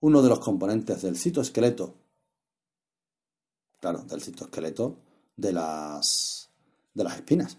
[0.00, 1.94] uno de los componentes del citoesqueleto.
[3.80, 4.96] Claro, del citoesqueleto
[5.36, 6.50] de las,
[6.94, 7.58] de las espinas.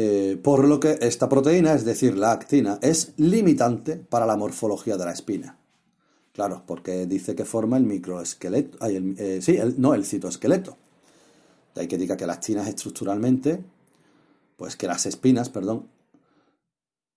[0.00, 4.96] Eh, por lo que esta proteína, es decir, la actina, es limitante para la morfología
[4.96, 5.58] de la espina.
[6.32, 10.76] Claro, porque dice que forma el microesqueleto, eh, sí, no, el citoesqueleto.
[11.74, 13.60] De ahí que diga que la actina es estructuralmente,
[14.56, 15.88] pues que las espinas, perdón,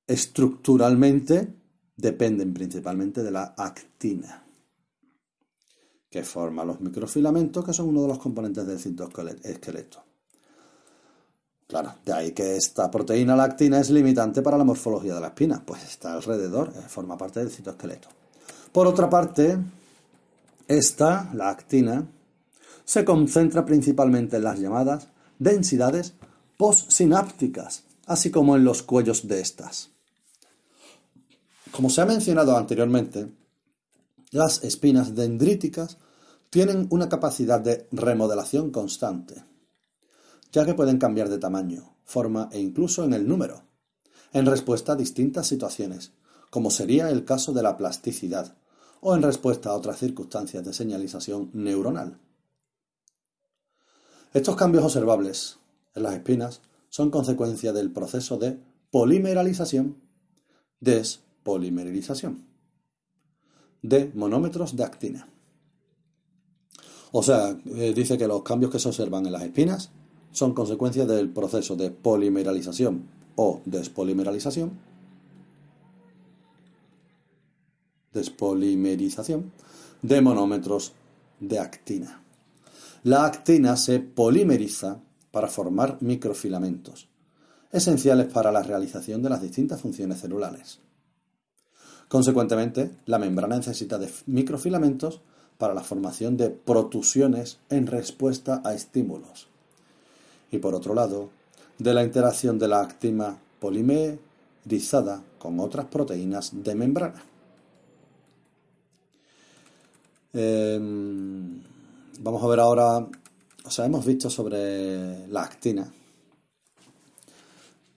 [0.08, 1.54] estructuralmente
[1.96, 4.44] dependen principalmente de la actina,
[6.10, 10.11] que forma los microfilamentos, que son uno de los componentes del citoesqueleto.
[11.72, 15.64] Claro, de ahí que esta proteína lactina es limitante para la morfología de la espina,
[15.66, 18.10] pues está alrededor, eh, forma parte del citoesqueleto.
[18.74, 19.58] Por otra parte,
[20.68, 22.06] esta, la actina,
[22.84, 25.08] se concentra principalmente en las llamadas
[25.40, 26.14] densidades
[26.58, 29.92] postsinápticas, así como en los cuellos de estas.
[31.72, 33.30] Como se ha mencionado anteriormente,
[34.32, 35.98] Las espinas dendríticas
[36.50, 39.44] tienen una capacidad de remodelación constante,
[40.52, 43.64] ya que pueden cambiar de tamaño, forma e incluso en el número,
[44.34, 46.12] en respuesta a distintas situaciones,
[46.50, 48.56] como sería el caso de la plasticidad,
[49.00, 52.20] o en respuesta a otras circunstancias de señalización neuronal.
[54.34, 55.58] Estos cambios observables
[55.96, 58.60] en las espinas son consecuencia del proceso de
[58.92, 59.98] polimeralización,
[60.80, 62.46] despolimerización
[63.82, 65.28] de monómetros de actina.
[67.12, 69.92] O sea, eh, dice que los cambios que se observan en las espinas
[70.32, 73.04] son consecuencia del proceso de polimeralización
[73.36, 74.72] o despolimerización,
[78.14, 79.52] despolimerización
[80.02, 80.94] de monómetros
[81.40, 82.22] de actina.
[83.04, 85.00] La actina se polimeriza
[85.32, 87.08] para formar microfilamentos,
[87.72, 90.80] esenciales para la realización de las distintas funciones celulares.
[92.08, 95.22] Consecuentemente, la membrana necesita de microfilamentos
[95.58, 99.51] para la formación de protusiones en respuesta a estímulos.
[100.52, 101.30] Y por otro lado,
[101.78, 107.24] de la interacción de la actina polimerizada con otras proteínas de membrana.
[110.34, 111.62] Em,
[112.20, 115.92] vamos a ver ahora, o sea, hemos visto sobre la actina,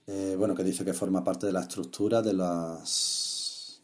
[0.07, 3.81] eh, bueno, que dice que forma parte de la estructura de las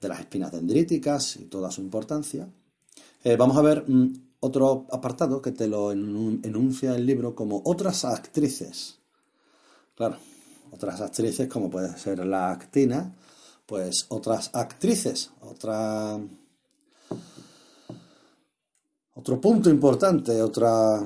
[0.00, 2.48] de las espinas dendríticas y toda su importancia.
[3.22, 4.12] Eh, vamos a ver mm,
[4.44, 8.98] otro apartado que te lo enuncia el libro como otras actrices.
[9.94, 10.16] Claro,
[10.72, 13.14] otras actrices como puede ser la actina,
[13.66, 16.18] pues otras actrices, otra
[19.14, 21.00] otro punto importante, otra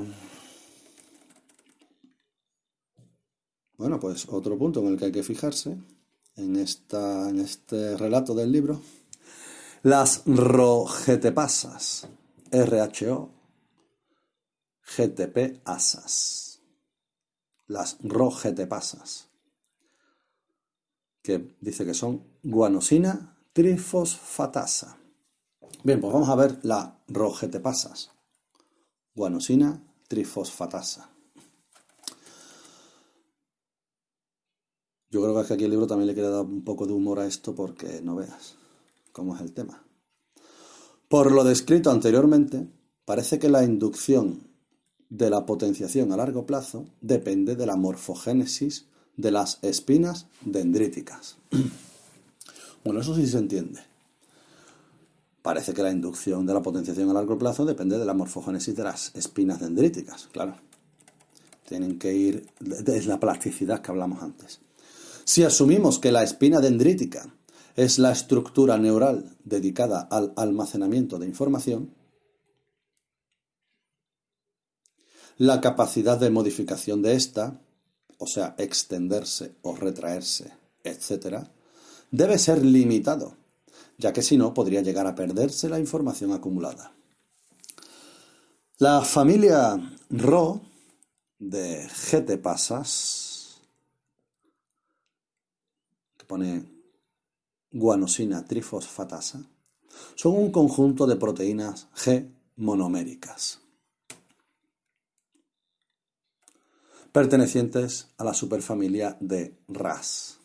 [3.77, 5.77] bueno, pues otro punto en el que hay que fijarse
[6.37, 8.81] en, esta, en este relato del libro,
[9.83, 12.09] las rogetepasas,
[12.51, 13.31] R-H-O,
[14.97, 16.63] GTP asas,
[17.67, 19.29] las rogetepasas,
[21.23, 24.97] que dice que son guanosina trifosfatasa.
[25.83, 28.13] Bien, pues vamos a ver la rogetepasas,
[29.15, 31.11] guanosina trifosfatasa.
[35.11, 37.27] Yo creo que aquí el libro también le quiere dar un poco de humor a
[37.27, 38.57] esto porque no veas
[39.13, 39.83] cómo es el tema.
[41.09, 42.67] Por lo descrito anteriormente,
[43.05, 44.41] parece que la inducción
[45.09, 48.87] de la potenciación a largo plazo depende de la morfogénesis
[49.17, 51.37] de las espinas dendríticas.
[52.85, 53.81] bueno, eso sí se entiende.
[55.43, 58.83] Parece que la inducción de la potenciación a largo plazo depende de la morfogénesis de
[58.83, 60.57] las espinas dendríticas, claro.
[61.69, 62.49] Tienen que ir,
[62.87, 64.61] es la plasticidad que hablamos antes.
[65.25, 67.33] Si asumimos que la espina dendrítica
[67.77, 71.95] es la estructura neural dedicada al almacenamiento de información,
[75.37, 77.61] la capacidad de modificación de esta,
[78.19, 80.53] o sea, extenderse o retraerse,
[80.83, 81.47] etc.,
[82.11, 83.37] debe ser limitado,
[83.99, 86.95] ya que si no podría llegar a perderse la información acumulada.
[88.79, 89.77] La familia
[90.09, 90.63] Rho
[91.39, 93.61] de GT-pasas
[96.27, 96.76] pone
[97.71, 99.43] guanosina trifosfatasa,
[100.15, 103.61] son un conjunto de proteínas G monoméricas,
[107.13, 110.39] pertenecientes a la superfamilia de RAS.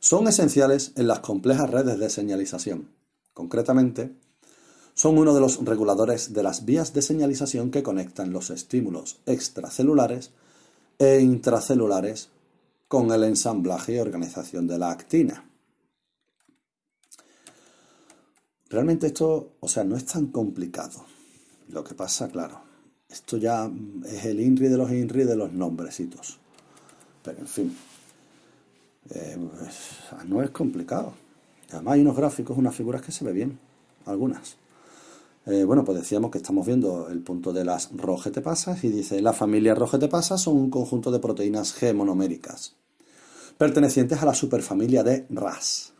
[0.00, 2.88] Son esenciales en las complejas redes de señalización.
[3.34, 4.16] Concretamente,
[4.94, 10.32] son uno de los reguladores de las vías de señalización que conectan los estímulos extracelulares
[10.98, 12.30] e intracelulares
[12.90, 15.44] con el ensamblaje y organización de la actina.
[18.68, 21.04] Realmente esto, o sea, no es tan complicado.
[21.68, 22.60] Lo que pasa, claro,
[23.08, 23.70] esto ya
[24.04, 26.40] es el INRI de los INRI de los nombrecitos.
[27.22, 27.76] Pero en fin,
[29.10, 29.38] eh,
[30.26, 31.14] no es complicado.
[31.70, 33.56] Además hay unos gráficos, unas figuras que se ve bien,
[34.04, 34.56] algunas.
[35.46, 39.32] Eh, bueno, pues decíamos que estamos viendo el punto de las rogetepasas y dice, la
[39.32, 42.76] familia rogetepasas son un conjunto de proteínas G monoméricas
[43.60, 45.92] pertenecientes a la superfamilia de RAS.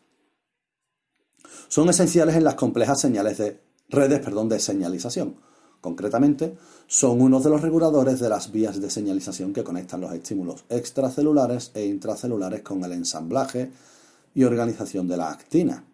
[1.69, 3.61] Son esenciales en las complejas señales de
[3.91, 5.37] redes perdón, de señalización.
[5.83, 10.65] Concretamente, son uno de los reguladores de las vías de señalización que conectan los estímulos
[10.71, 13.71] extracelulares e intracelulares con el ensamblaje
[14.35, 15.85] y organización de la actina.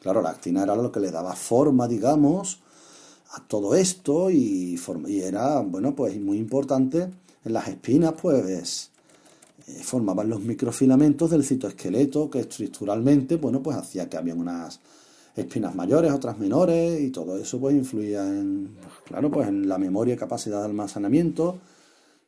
[0.00, 2.62] Claro, la actina era lo que le daba forma, digamos,
[3.32, 7.08] a todo esto y, y era, bueno, pues muy importante
[7.44, 8.90] en las espinas, pues
[9.66, 14.80] eh, formaban los microfilamentos del citoesqueleto que estructuralmente, bueno, pues hacía que había unas
[15.36, 18.76] espinas mayores, otras menores y todo eso pues influía en,
[19.06, 21.58] claro, pues en la memoria y capacidad de almacenamiento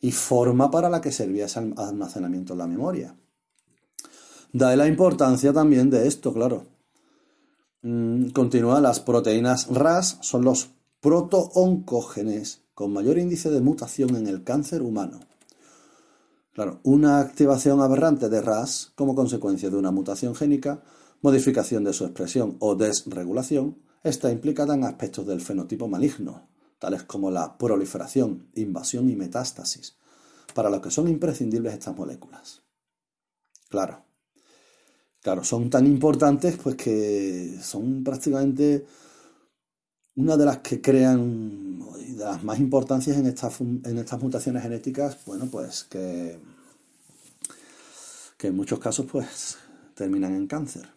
[0.00, 3.16] y forma para la que servía ese almacenamiento en la memoria.
[4.52, 6.66] Da la importancia también de esto, claro.
[7.82, 10.70] Mm, continúa, las proteínas RAS son los
[11.02, 15.18] protooncógenes con mayor índice de mutación en el cáncer humano.
[16.54, 20.80] Claro, una activación aberrante de RAS como consecuencia de una mutación génica,
[21.20, 26.48] modificación de su expresión o desregulación, está implicada en aspectos del fenotipo maligno,
[26.78, 29.96] tales como la proliferación, invasión y metástasis,
[30.54, 32.62] para lo que son imprescindibles estas moléculas.
[33.68, 34.04] Claro,
[35.20, 38.86] claro, son tan importantes pues que son prácticamente
[40.14, 41.80] una de las que crean,
[42.16, 46.38] de las más importancias en estas, en estas mutaciones genéticas, bueno, pues que,
[48.36, 49.56] que en muchos casos pues
[49.94, 50.88] terminan en cáncer.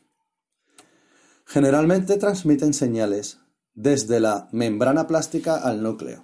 [1.46, 3.40] Generalmente transmiten señales
[3.74, 6.24] desde la membrana plástica al núcleo,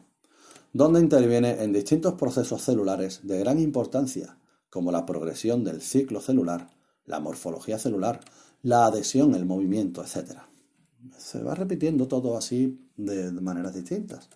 [0.73, 4.37] donde interviene en distintos procesos celulares de gran importancia,
[4.69, 6.69] como la progresión del ciclo celular,
[7.05, 8.21] la morfología celular,
[8.63, 10.50] la adhesión, el movimiento, etc
[11.17, 14.29] se va repitiendo todo así de, maneras distintas.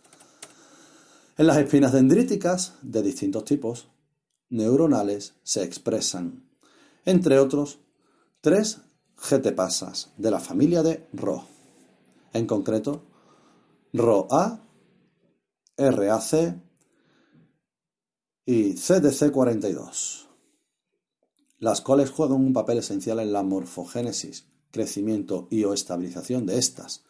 [1.37, 3.89] En las espinas dendríticas de distintos tipos
[4.49, 6.47] neuronales se expresan,
[7.03, 7.79] entre otros,
[8.41, 8.79] tres
[9.17, 11.45] GT-pasas de la familia de RO,
[12.33, 13.03] en concreto
[13.93, 14.61] ROA,
[15.77, 16.61] RAC
[18.45, 20.27] y CDC42,
[21.59, 24.45] las cuales juegan un papel esencial en la morfogénesis
[24.75, 27.03] crecimiento y o estabilización de estas.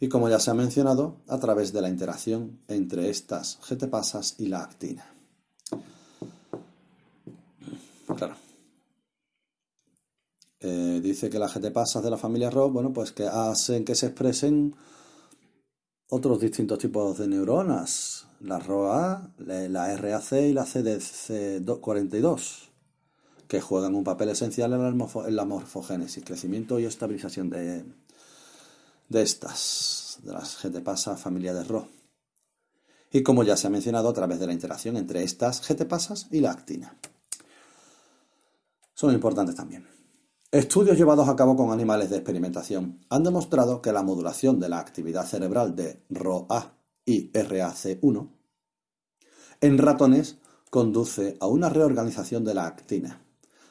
[0.00, 4.48] Y como ya se ha mencionado, a través de la interacción entre estas GT-pasas y
[4.48, 5.06] la actina.
[8.16, 8.34] Claro.
[10.60, 14.06] Eh, dice que las GT-pasas de la familia ROS, bueno, pues que hacen que se
[14.06, 14.74] expresen
[16.08, 22.73] otros distintos tipos de neuronas, la ROA, la RAC y la CDC42
[23.54, 27.84] que juegan un papel esencial en la, morfogénesis, crecimiento y estabilización de,
[29.22, 31.86] estas, de las GT-pasas familia de RO.
[33.12, 36.40] Y como ya se ha mencionado, a través de la interacción entre estas GT-pasas y
[36.40, 36.98] la actina.
[38.92, 39.86] Son importantes también.
[40.50, 44.80] Estudios llevados a cabo con animales de experimentación han demostrado que la modulación de la
[44.80, 46.74] actividad cerebral de ROA
[47.04, 48.30] y RAC1
[49.60, 50.38] en ratones
[50.70, 53.23] conduce a una reorganización de la actina,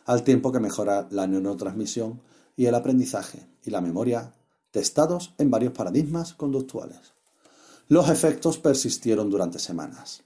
[0.05, 2.21] al tiempo que mejora la neurotransmisión
[2.55, 4.33] y el aprendizaje y la memoria,
[4.71, 7.13] testados en varios paradigmas conductuales.
[7.87, 10.23] Los efectos persistieron durante semanas.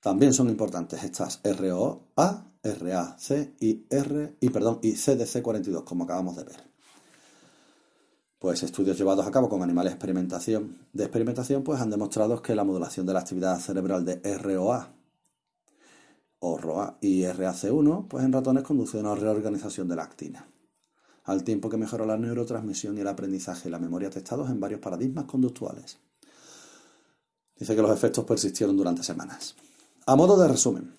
[0.00, 6.44] También son importantes estas ROA, RAC y R y perdón y CDC42, como acabamos de
[6.44, 6.70] ver.
[8.38, 12.54] Pues estudios llevados a cabo con animales de experimentación, de experimentación pues han demostrado que
[12.54, 14.94] la modulación de la actividad cerebral de ROA
[16.40, 20.48] o ROA y RAC1, pues en ratones conduce a una reorganización de la actina,
[21.24, 24.80] al tiempo que mejora la neurotransmisión y el aprendizaje y la memoria testados en varios
[24.80, 25.98] paradigmas conductuales.
[27.56, 29.54] Dice que los efectos persistieron durante semanas.
[30.06, 30.94] A modo de resumen,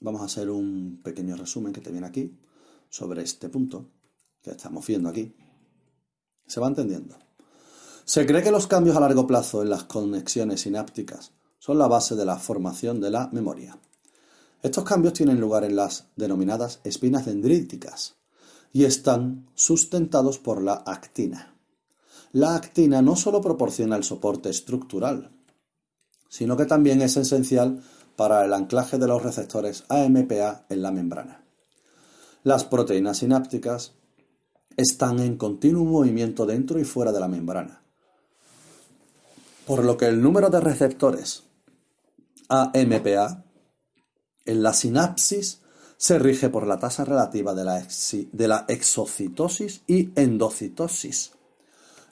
[0.00, 2.36] vamos a hacer un pequeño resumen que te viene aquí
[2.88, 3.86] sobre este punto
[4.42, 5.32] que estamos viendo aquí.
[6.46, 7.16] Se va entendiendo.
[8.04, 11.30] Se cree que los cambios a largo plazo en las conexiones sinápticas
[11.60, 13.78] son la base de la formación de la memoria.
[14.62, 18.16] Estos cambios tienen lugar en las denominadas espinas dendríticas
[18.72, 21.54] y están sustentados por la actina.
[22.32, 25.30] La actina no solo proporciona el soporte estructural,
[26.28, 27.82] sino que también es esencial
[28.16, 31.42] para el anclaje de los receptores AMPA en la membrana.
[32.44, 33.94] Las proteínas sinápticas
[34.76, 37.82] están en continuo movimiento dentro y fuera de la membrana,
[39.66, 41.44] por lo que el número de receptores
[42.48, 43.44] AMPA
[44.50, 45.60] en la sinapsis
[45.96, 51.32] se rige por la tasa relativa de la, exocitosis y endocitosis,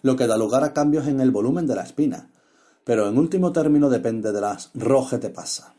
[0.03, 2.30] lo que da lugar a cambios en el volumen de la espina,
[2.84, 4.70] pero en último término depende de las
[5.20, 5.74] te pasa.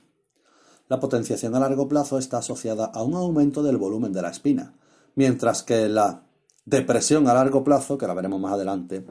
[0.87, 4.73] La potenciación a largo plazo está asociada a un aumento del volumen de la espina,
[5.15, 6.23] mientras que la
[6.65, 9.05] depresión a largo plazo, que la veremos más adelante,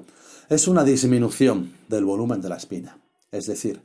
[0.49, 2.99] es una disminución del volumen de la espina.
[3.31, 3.83] Es decir,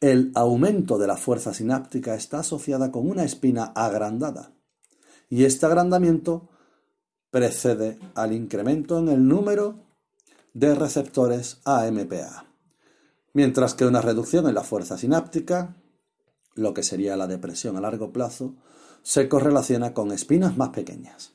[0.00, 4.52] el aumento de la fuerza sináptica está asociada con una espina agrandada,
[5.28, 6.48] y este agrandamiento
[7.30, 9.84] precede al incremento en el número
[10.52, 12.46] de receptores AMPA,
[13.32, 15.76] mientras que una reducción en la fuerza sináptica
[16.54, 18.54] lo que sería la depresión a largo plazo,
[19.02, 21.32] se correlaciona con espinas más pequeñas.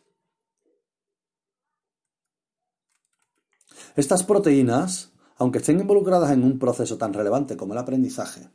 [3.96, 8.50] Estas proteínas, aunque estén involucradas en un proceso tan relevante como el aprendizaje,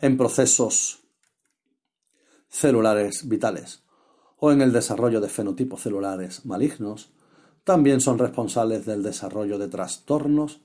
[0.00, 1.04] en procesos
[2.48, 3.82] celulares vitales
[4.38, 7.12] o en el desarrollo de fenotipos celulares malignos,
[7.64, 10.60] también son responsables del desarrollo de trastornos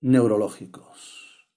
[0.00, 1.48] neurológicos.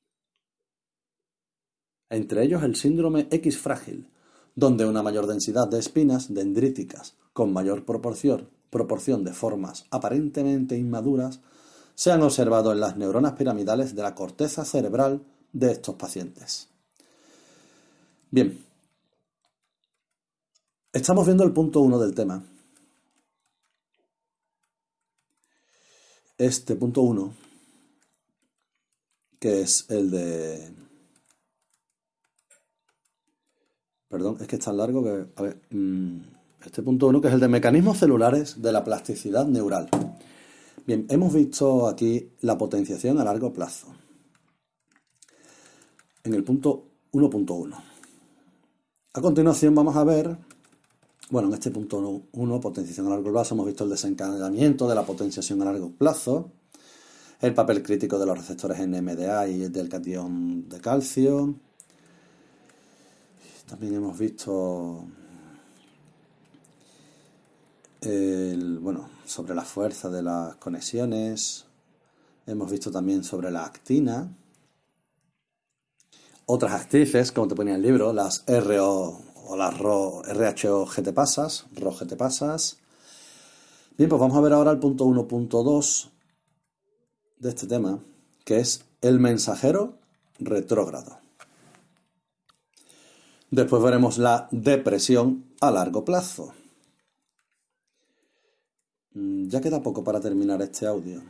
[2.09, 4.09] Entre ellos el síndrome X frágil,
[4.55, 8.49] donde una mayor densidad de espinas dendríticas con mayor proporción,
[9.23, 11.41] de formas aparentemente inmaduras
[12.02, 15.24] se han observado en las neuronas piramidales de la corteza cerebral
[15.54, 16.68] de estos pacientes.
[18.32, 18.66] Bien,
[20.91, 22.43] estamos viendo el punto 1 del tema.
[26.39, 27.36] Este punto 1,
[29.39, 30.74] que es el de...
[34.10, 35.28] Perdón, es que es tan largo que...
[35.36, 36.22] A ver, mm,
[36.66, 39.88] este punto 1, que es el de mecanismos celulares de la plasticidad neural.
[40.86, 43.88] Bien, hemos visto aquí la potenciación a largo plazo.
[46.23, 47.75] En el punto 1.1.
[49.13, 50.36] A continuación vamos a ver,
[51.29, 55.05] bueno, en este punto 1, potenciación a largo plazo, hemos visto el desencadenamiento de la
[55.05, 56.51] potenciación a largo plazo,
[57.41, 61.55] el papel crítico de los receptores NMDA y del catión de calcio.
[63.69, 65.05] También hemos visto
[68.02, 71.66] bueno, sobre la fuerza de las conexiones.
[72.45, 74.36] Hemos visto también sobre la actina
[76.54, 82.18] otras actrices, como te ponía el libro, las RO o las RO, RHO pasas, GT
[82.18, 82.78] pasas.
[83.97, 86.10] Bien, pues vamos a ver ahora el punto 1.2
[87.39, 87.99] de este tema,
[88.43, 89.93] que es el mensajero
[90.39, 91.20] retrógrado.
[93.49, 96.54] Después veremos la depresión a largo plazo.
[99.14, 101.22] Mm, ya queda poco para terminar este audio.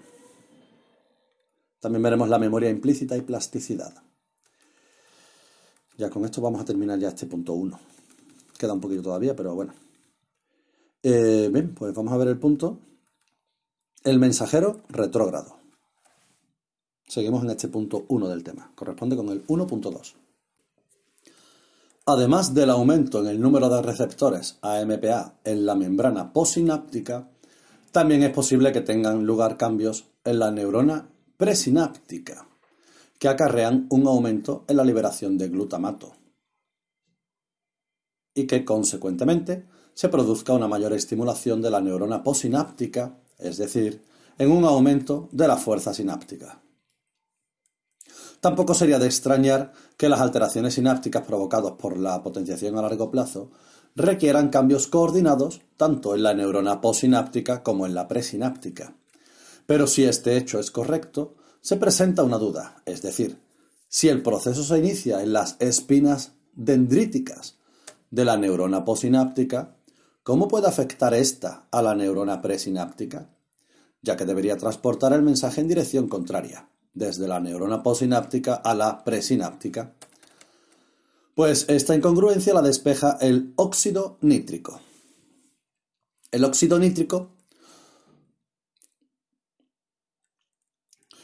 [1.79, 3.93] También veremos la memoria implícita y plasticidad.
[5.97, 7.79] Ya con esto vamos a terminar ya este punto 1.
[8.57, 9.73] Queda un poquito todavía, pero bueno.
[11.03, 12.77] Eh, bien, pues vamos a ver el punto.
[14.03, 15.57] El mensajero retrógrado.
[17.07, 18.71] Seguimos en este punto 1 del tema.
[18.75, 20.15] Corresponde con el 1.2.
[22.05, 27.29] Además del aumento en el número de receptores AMPA en la membrana posináptica,
[27.91, 32.47] también es posible que tengan lugar cambios en la neurona presináptica
[33.19, 36.13] que acarrean un aumento en la liberación de glutamato
[38.33, 44.03] y que, consecuentemente, se produzca una mayor estimulación de la neurona posináptica, es decir,
[44.37, 46.61] en un aumento de la fuerza sináptica.
[48.39, 53.51] Tampoco sería de extrañar que las alteraciones sinápticas provocadas por la potenciación a largo plazo
[53.95, 58.95] requieran cambios coordinados tanto en la neurona posináptica como en la presináptica.
[59.65, 63.39] Pero si este hecho es correcto, se presenta una duda, es decir,
[63.87, 67.57] si el proceso se inicia en las espinas dendríticas
[68.09, 69.75] de la neurona posináptica,
[70.23, 73.29] ¿cómo puede afectar esta a la neurona presináptica?
[74.01, 79.03] Ya que debería transportar el mensaje en dirección contraria, desde la neurona posináptica a la
[79.03, 79.93] presináptica.
[81.41, 84.79] Pues esta incongruencia la despeja el óxido nítrico.
[86.31, 87.31] El óxido nítrico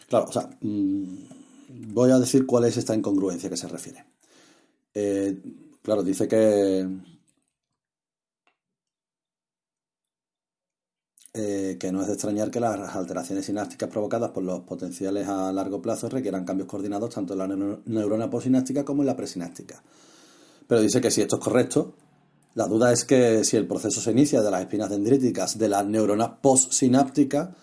[0.10, 4.06] Claro, o sea, mm, voy a decir cuál es esta incongruencia que se refiere.
[4.95, 5.38] Eh,
[5.84, 6.88] claro, dice que,
[11.38, 15.51] eh, que no es de extrañar que las alteraciones sinápticas provocadas por los potenciales a
[15.51, 17.47] largo plazo requieran cambios coordinados tanto en la
[17.85, 19.81] neurona posináptica como en la presináptica.
[20.68, 21.93] Pero dice que si esto es correcto,
[22.55, 25.84] la duda es que si el proceso se inicia de las espinas dendríticas de la
[25.84, 27.55] neurona postsináptica,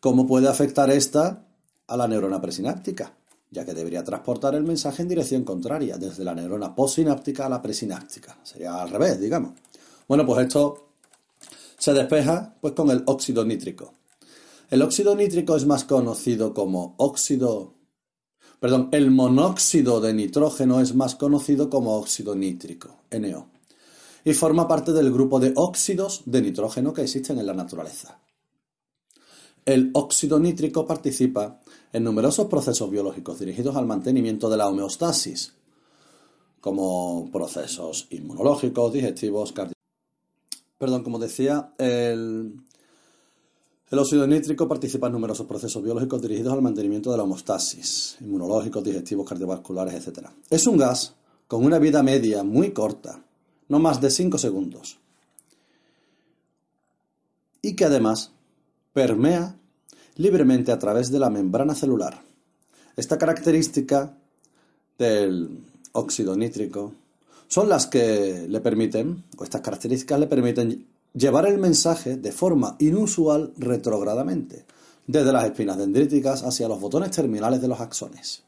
[0.00, 1.44] ¿cómo puede afectar esta
[1.86, 3.12] a la neurona presináptica,
[3.50, 7.60] ya que debería transportar el mensaje en dirección contraria, desde la neurona postsináptica a la
[7.60, 8.38] presináptica.
[8.42, 9.52] Sería al revés, digamos.
[10.08, 10.91] Bueno, pues esto
[11.82, 13.94] se despeja pues con el óxido nítrico.
[14.70, 17.74] El óxido nítrico es más conocido como óxido
[18.60, 23.48] Perdón, el monóxido de nitrógeno es más conocido como óxido nítrico, NO,
[24.24, 28.20] y forma parte del grupo de óxidos de nitrógeno que existen en la naturaleza.
[29.64, 31.60] El óxido nítrico participa
[31.92, 35.54] en numerosos procesos biológicos dirigidos al mantenimiento de la homeostasis,
[36.60, 39.81] como procesos inmunológicos, digestivos, cardiovasculares.
[40.82, 42.60] Perdón, como decía, el,
[43.92, 49.28] óxido nítrico participa en numerosos procesos biológicos dirigidos al mantenimiento de la homeostasis, inmunológicos, digestivos,
[49.28, 50.26] cardiovasculares, etc.
[50.50, 51.14] Es un gas
[51.46, 53.22] con una vida media muy corta,
[53.68, 54.98] no más de 5 segundos,
[57.62, 58.32] y que además
[58.92, 59.54] permea
[60.16, 62.20] libremente a través de la membrana celular.
[62.96, 64.18] Esta característica
[64.98, 65.60] del
[65.92, 66.92] óxido nítrico
[67.52, 72.76] son las que le permiten, o estas características le permiten llevar el mensaje de forma
[72.78, 74.64] inusual retrogradamente,
[75.06, 78.44] desde las espinas dendríticas hacia los botones terminales de los axones.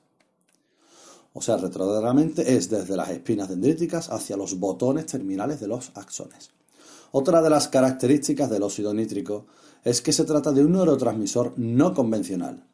[1.35, 6.49] O sea, retrogradamente es desde las espinas dendríticas hacia los botones terminales de los axones.
[7.13, 9.45] Otra de las características del óxido nítrico
[9.85, 12.65] es que se trata de un neurotransmisor no convencional,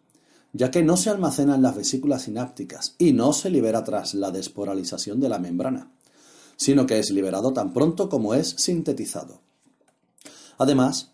[0.52, 4.30] ya que no se almacena en las vesículas sinápticas y no se libera tras la
[4.30, 5.90] desporalización de la membrana,
[6.60, 9.40] sino que es liberado tan pronto como es sintetizado.
[10.58, 11.12] Además,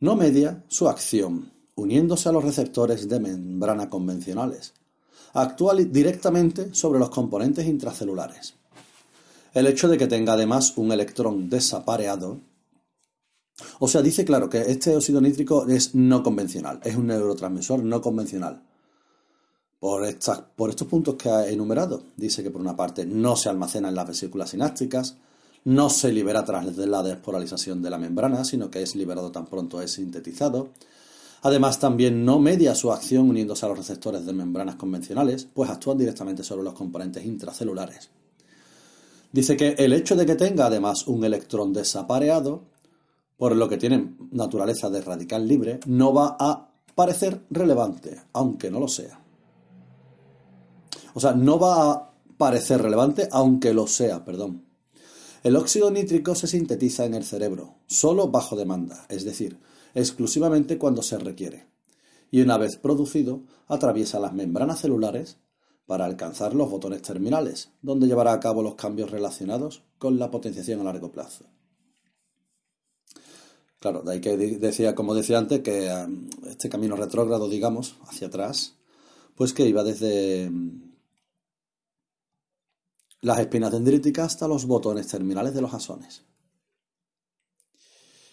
[0.00, 4.74] no media su acción, uniéndose a los receptores de membrana convencionales.
[5.32, 8.54] Actúa directamente sobre los componentes intracelulares.
[9.54, 12.40] El hecho de que tenga además un electrón desapareado
[13.78, 18.00] o sea, dice claro que este óxido nítrico es no convencional, es un neurotransmisor no
[18.00, 18.62] convencional.
[19.80, 23.94] Por, estos puntos que ha enumerado, dice que por una parte no se almacena en
[23.94, 25.16] las vesículas sinápticas,
[25.64, 29.80] no se libera tras la desporalización de la membrana, sino que es liberado tan pronto
[29.80, 30.68] es sintetizado.
[31.42, 35.96] Además, también no media su acción uniéndose a los receptores de membranas convencionales, pues actúan
[35.96, 38.10] directamente sobre los componentes intracelulares.
[39.32, 42.62] Dice que el hecho de que tenga además un electrón desapareado
[43.40, 48.78] por lo que tiene naturaleza de radical libre, no va a parecer relevante, aunque no
[48.78, 49.18] lo sea.
[51.14, 54.64] O sea, no va a parecer relevante, aunque lo sea, perdón.
[55.42, 59.58] El óxido nítrico se sintetiza en el cerebro, solo bajo demanda, es decir,
[59.94, 61.66] exclusivamente cuando se requiere.
[62.30, 65.38] Y una vez producido, atraviesa las membranas celulares
[65.86, 70.80] para alcanzar los botones terminales, donde llevará a cabo los cambios relacionados con la potenciación
[70.80, 71.46] a largo plazo.
[73.80, 78.26] Claro, de ahí que decía, como decía antes, que um, este camino retrógrado, digamos, hacia
[78.26, 78.76] atrás,
[79.34, 80.89] pues que iba desde mm,
[83.22, 86.22] las espinas dendríticas hasta los botones terminales de los asones.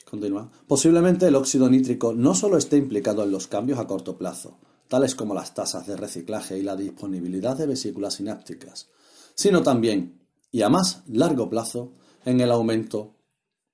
[0.09, 0.49] Continúa.
[0.67, 4.57] Posiblemente el óxido nítrico no solo esté implicado en los cambios a corto plazo,
[4.87, 8.89] tales como las tasas de reciclaje y la disponibilidad de vesículas sinápticas,
[9.35, 11.93] sino también, y a más largo plazo,
[12.23, 13.15] en el aumento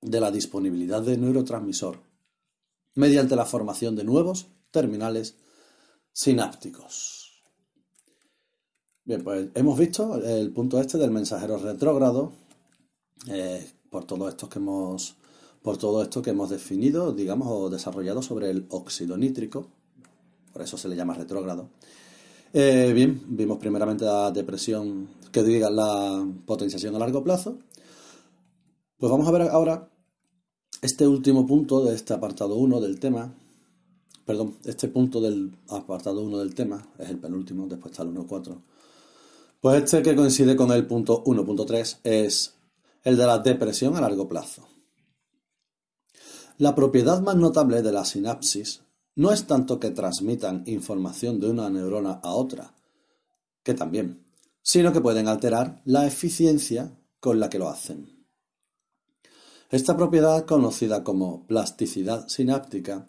[0.00, 2.00] de la disponibilidad de neurotransmisor
[2.94, 5.36] mediante la formación de nuevos terminales
[6.12, 7.23] sinápticos.
[9.06, 12.32] Bien, pues hemos visto el punto este del mensajero retrógrado
[13.28, 15.16] eh, por todo esto que hemos
[15.60, 19.66] por todo esto que hemos definido, digamos, o desarrollado sobre el óxido nítrico,
[20.52, 21.70] por eso se le llama retrógrado.
[22.52, 27.58] Eh, bien, vimos primeramente la depresión, que diga la potenciación a largo plazo.
[28.98, 29.90] Pues vamos a ver ahora
[30.82, 33.34] este último punto de este apartado 1 del tema,
[34.26, 38.54] perdón, este punto del apartado 1 del tema, es el penúltimo, después está el 1.4,
[39.64, 42.52] pues este que coincide con el punto 1.3 es
[43.02, 44.68] el de la depresión a largo plazo.
[46.58, 48.82] La propiedad más notable de la sinapsis
[49.16, 52.74] no es tanto que transmitan información de una neurona a otra,
[53.62, 54.26] que también,
[54.60, 58.26] sino que pueden alterar la eficiencia con la que lo hacen.
[59.70, 63.06] Esta propiedad, conocida como plasticidad sináptica,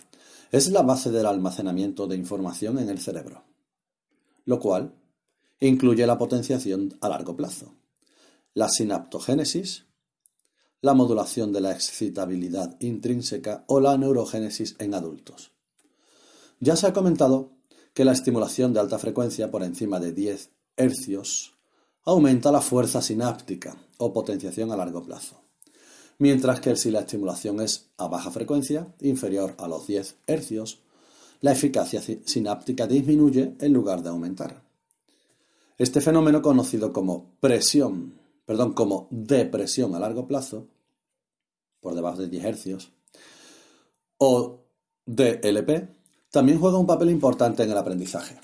[0.53, 3.43] es la base del almacenamiento de información en el cerebro,
[4.45, 4.93] lo cual
[5.59, 7.73] incluye la potenciación a largo plazo,
[8.53, 9.85] la sinaptogénesis,
[10.81, 15.51] la modulación de la excitabilidad intrínseca o la neurogénesis en adultos.
[16.59, 17.53] Ya se ha comentado
[17.93, 21.57] que la estimulación de alta frecuencia por encima de 10 hercios
[22.03, 25.45] aumenta la fuerza sináptica o potenciación a largo plazo
[26.17, 30.79] mientras que si la estimulación es a baja frecuencia, inferior a los 10 hercios,
[31.41, 34.64] la eficacia sináptica disminuye en lugar de aumentar.
[35.77, 40.67] Este fenómeno conocido como presión, perdón, como depresión a largo plazo,
[41.81, 42.91] por debajo de 10 hercios,
[44.17, 44.61] o
[45.05, 45.89] DLP,
[46.31, 48.39] también juega un papel importante en el aprendizaje.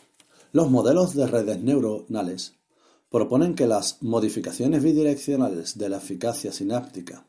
[0.51, 2.55] Los modelos de redes neuronales
[3.09, 7.25] proponen que las modificaciones bidireccionales de la eficacia sináptica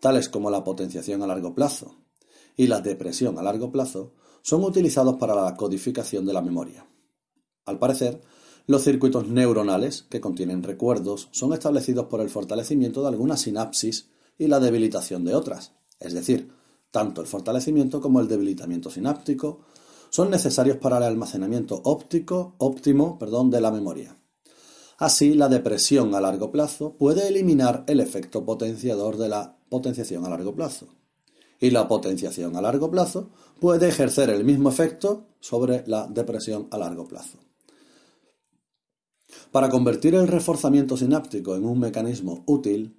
[0.00, 1.94] tales como la potenciación a largo plazo
[2.56, 4.12] y la depresión a largo plazo,
[4.42, 6.86] son utilizados para la codificación de la memoria.
[7.66, 8.20] Al parecer,
[8.66, 14.48] los circuitos neuronales que contienen recuerdos son establecidos por el fortalecimiento de algunas sinapsis y
[14.48, 16.50] la debilitación de otras, es decir,
[16.90, 19.60] tanto el fortalecimiento como el debilitamiento sináptico
[20.10, 24.16] son necesarios para el almacenamiento óptico óptimo, perdón, de la memoria.
[24.98, 30.30] Así, la depresión a largo plazo puede eliminar el efecto potenciador de la potenciación a
[30.30, 30.86] largo plazo.
[31.60, 33.30] Y la potenciación a largo plazo
[33.60, 37.45] puede ejercer el mismo efecto sobre la depresión a largo plazo.
[39.52, 42.96] Para convertir el reforzamiento sináptico en un mecanismo útil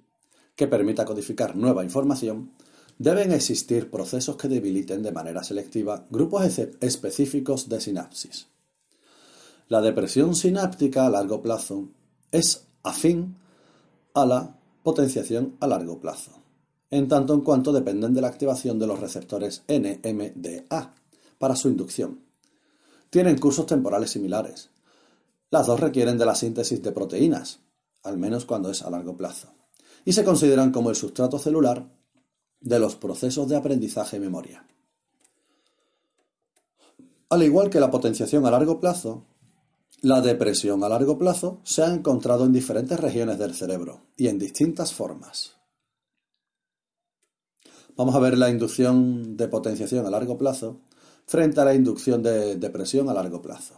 [0.56, 2.52] que permita codificar nueva información,
[2.98, 8.48] deben existir procesos que debiliten de manera selectiva grupos específicos de sinapsis.
[9.68, 11.88] La depresión sináptica a largo plazo
[12.32, 13.36] es afín
[14.14, 16.32] a la potenciación a largo plazo,
[16.90, 20.94] en tanto en cuanto dependen de la activación de los receptores NMDA
[21.38, 22.20] para su inducción.
[23.10, 24.70] Tienen cursos temporales similares.
[25.50, 27.60] Las dos requieren de la síntesis de proteínas,
[28.02, 29.54] al menos cuando es a largo plazo,
[30.04, 31.90] y se consideran como el sustrato celular
[32.60, 34.66] de los procesos de aprendizaje y memoria.
[37.30, 39.26] Al igual que la potenciación a largo plazo,
[40.00, 44.38] la depresión a largo plazo se ha encontrado en diferentes regiones del cerebro y en
[44.38, 45.56] distintas formas.
[47.96, 50.82] Vamos a ver la inducción de potenciación a largo plazo
[51.26, 53.77] frente a la inducción de depresión a largo plazo.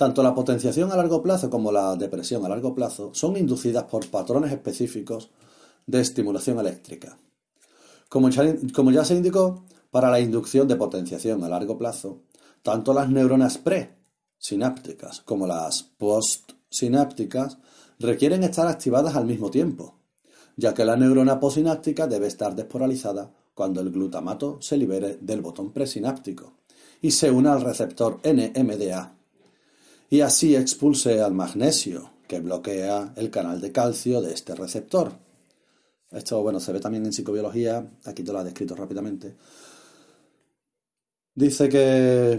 [0.00, 4.08] Tanto la potenciación a largo plazo como la depresión a largo plazo son inducidas por
[4.08, 5.28] patrones específicos
[5.86, 7.18] de estimulación eléctrica.
[8.08, 12.22] Como ya, se indicó, para la inducción de potenciación a largo plazo,
[12.62, 13.98] tanto las neuronas pre
[14.38, 17.58] sinápticas como las postsinápticas
[17.98, 19.98] requieren estar activadas al mismo tiempo,
[20.56, 25.74] ya que la neurona postsináptica debe estar despolarizada cuando el glutamato se libere del botón
[25.74, 26.54] presináptico
[27.02, 29.19] y se una al receptor NMDA,
[30.10, 35.12] y así expulse al magnesio, que bloquea el canal de calcio de este receptor.
[36.10, 39.36] Esto, bueno, se ve también en psicobiología, aquí te lo he descrito rápidamente.
[41.34, 42.38] Dice que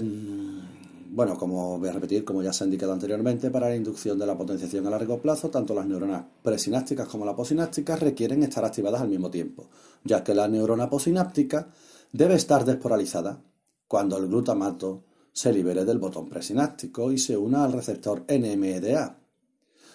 [1.14, 4.26] bueno, como voy a repetir, como ya se ha indicado anteriormente, para la inducción de
[4.26, 9.02] la potenciación a largo plazo, tanto las neuronas presinápticas como las posinápticas requieren estar activadas
[9.02, 9.68] al mismo tiempo,
[10.06, 11.68] ya que la neurona posináptica
[12.14, 13.41] debe estar despolarizada
[13.89, 15.03] cuando el glutamato
[15.34, 19.18] se libere del botón presináptico y se una al receptor NMDA,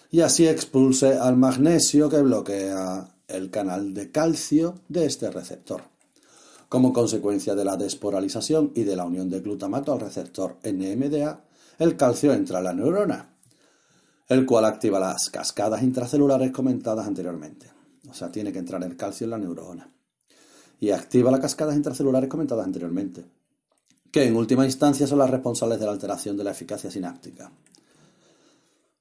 [0.09, 5.81] y así expulse al magnesio que bloquea el canal de calcio de este receptor.
[6.69, 11.43] Como consecuencia de la despolarización y de la unión de glutamato al receptor NMDA,
[11.79, 13.33] el calcio entra a la neurona,
[14.27, 17.71] el cual activa las cascadas intracelulares comentadas anteriormente.
[18.09, 19.89] O sea, tiene que entrar el calcio en la neurona.
[20.79, 23.25] Y activa las cascadas intracelulares comentadas anteriormente,
[24.17, 27.51] que en última instancia son las responsables de la alteración de la eficacia sináptica.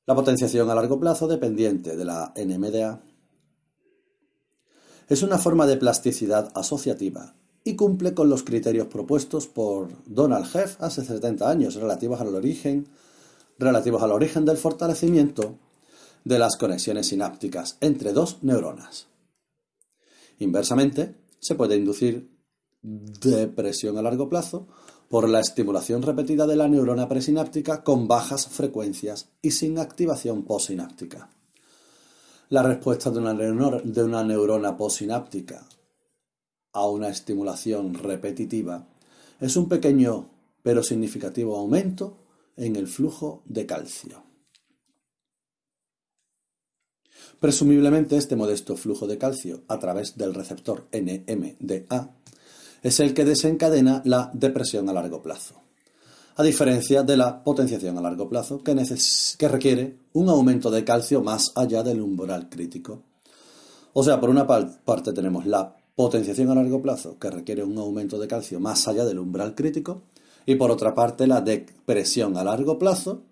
[0.05, 3.01] La potenciación a largo plazo dependiente de la NMDA
[5.09, 7.35] es una forma de plasticidad asociativa
[7.65, 12.87] y cumple con los criterios propuestos por Donald Heff hace 70 años relativos al origen,
[13.59, 15.57] relativos al origen del fortalecimiento
[16.25, 19.07] de las conexiones sinápticas entre dos neuronas.
[20.41, 22.37] Inversamente, se puede inducir
[22.83, 24.69] depresión a largo plazo
[25.09, 31.31] por la estimulación repetida de la neurona presináptica con bajas frecuencias y sin activación postsináptica.
[32.49, 35.66] La respuesta de una, neurona, de una neurona postsináptica
[36.73, 38.87] a una estimulación repetitiva
[39.41, 40.31] es un pequeño
[40.62, 42.19] pero significativo aumento
[42.57, 44.24] en el flujo de calcio.
[47.41, 52.16] Presumiblemente este modesto flujo de calcio a través del receptor NMDA
[52.87, 55.61] es el que desencadena la depresión a largo plazo,
[56.37, 58.77] a diferencia de la potenciación a largo plazo que,
[59.49, 63.03] requiere un aumento de calcio más allá del umbral crítico.
[63.93, 68.21] O sea, por una parte tenemos la potenciación a largo plazo, que requiere un aumento
[68.21, 70.03] de calcio más allá del umbral crítico,
[70.47, 73.23] y por otra parte la depresión a largo plazo,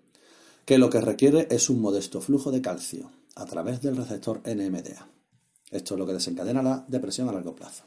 [0.65, 5.07] que lo que requiere es un modesto flujo de calcio a través del receptor NMDA.
[5.71, 7.85] Esto es lo que desencadena la depresión a largo plazo.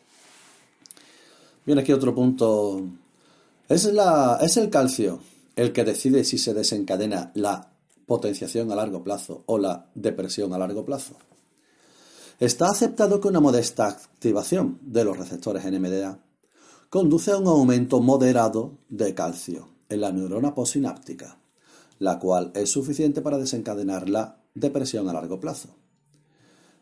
[1.68, 2.80] Viene aquí otro punto.
[3.68, 5.20] ¿Es, la, ¿Es el calcio
[5.54, 7.74] el que decide si se desencadena la
[8.06, 11.16] potenciación a largo plazo o la depresión a largo plazo?
[12.40, 16.18] Está aceptado que una modesta activación de los receptores NMDA
[16.88, 21.36] conduce a un aumento moderado de calcio en la neurona postsináptica,
[21.98, 25.68] la cual es suficiente para desencadenar la depresión a largo plazo.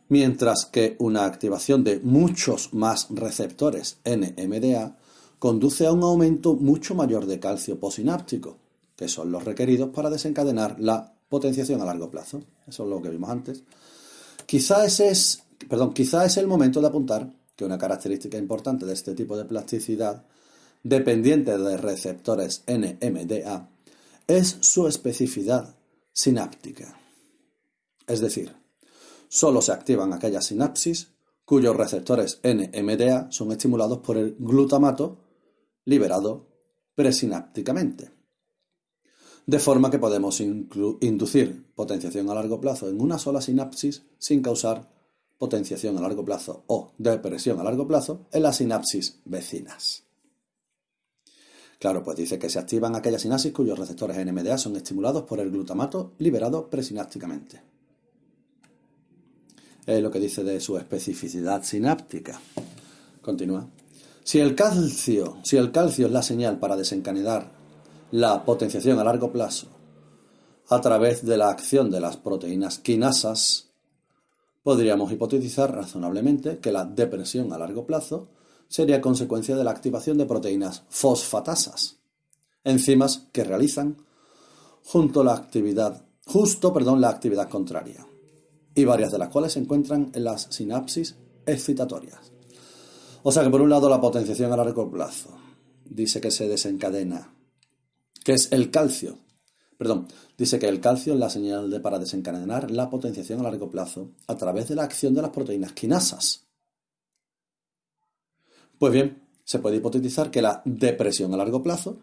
[0.09, 4.97] Mientras que una activación de muchos más receptores NMDA
[5.39, 8.57] conduce a un aumento mucho mayor de calcio postsináptico,
[8.95, 12.43] que son los requeridos para desencadenar la potenciación a largo plazo.
[12.67, 13.63] Eso es lo que vimos antes.
[14.47, 19.15] Quizá es perdón, quizá es el momento de apuntar que una característica importante de este
[19.15, 20.25] tipo de plasticidad,
[20.83, 23.69] dependiente de receptores NMDA,
[24.27, 25.75] es su especificidad
[26.13, 26.99] sináptica.
[28.07, 28.55] Es decir,
[29.29, 31.13] solo se activan aquellas sinapsis
[31.45, 35.19] cuyos receptores NMDA son estimulados por el glutamato
[35.85, 36.49] liberado
[36.95, 38.11] presinápticamente.
[39.47, 44.91] De forma que podemos inducir potenciación a largo plazo en una sola sinapsis sin causar
[45.39, 50.03] potenciación a largo plazo o depresión a largo plazo en las sinapsis vecinas.
[51.79, 55.51] Claro, pues dice que se activan aquellas sinapsis cuyos receptores NMDA son estimulados por el
[55.51, 57.76] glutamato liberado presinápticamente.
[59.87, 62.41] Lo que dice de su especificidad sináptica.
[63.23, 63.69] Continúa.
[64.25, 67.53] Si el calcio, si el calcio es la señal para desencadenar
[68.11, 69.69] la potenciación a largo plazo
[70.69, 73.69] a través de la acción de las proteínas quinasas,
[74.65, 78.29] podríamos hipotetizar razonablemente que la depresión a largo plazo
[78.67, 81.99] sería consecuencia de la activación de proteínas fosfatasas,
[82.65, 83.97] enzimas que realizan
[84.85, 88.05] junto la actividad, justo perdón, la actividad contraria,
[88.77, 91.17] y varias de las cuales se encuentran en las sinapsis
[91.47, 92.31] excitatorias.
[93.23, 95.31] O sea que por un lado la potenciación a largo plazo
[95.85, 97.35] dice que se desencadena,
[98.23, 99.19] que es el calcio.
[99.79, 104.13] Perdón, dice que el calcio es la señal para desencadenar la potenciación a largo plazo
[104.27, 106.47] a través de la acción de las proteínas quinasas.
[108.79, 111.99] Pues bien, se puede hipotetizar que la depresión a largo plazo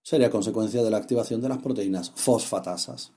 [0.00, 3.12] sería consecuencia de la activación de las proteínas fosfatasas,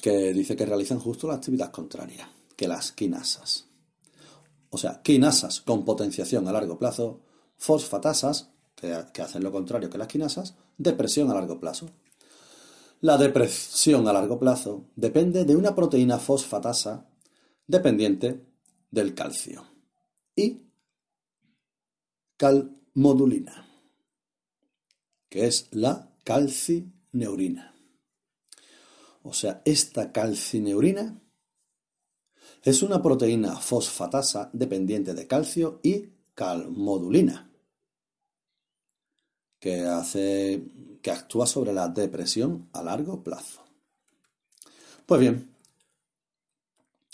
[0.00, 3.66] que dice que realizan justo la actividad contraria que las quinasas
[4.74, 7.20] o sea, quinasas con potenciación a largo plazo,
[7.58, 11.90] fosfatasas, que, hacen lo contrario que las quinasas, depresión a largo plazo.
[13.02, 17.06] La depresión a largo plazo depende de una proteína fosfatasa
[17.66, 18.46] dependiente
[18.90, 19.66] del calcio
[20.34, 20.62] y
[22.38, 23.68] calmodulina,
[25.28, 27.71] que es la calcineurina.
[29.24, 31.20] O sea, esta calcineurina
[32.62, 37.50] es una proteína fosfatasa dependiente de calcio y calmodulina,
[39.58, 40.62] que, hace,
[41.02, 43.62] que actúa sobre la depresión a largo plazo.
[45.06, 45.52] Pues bien,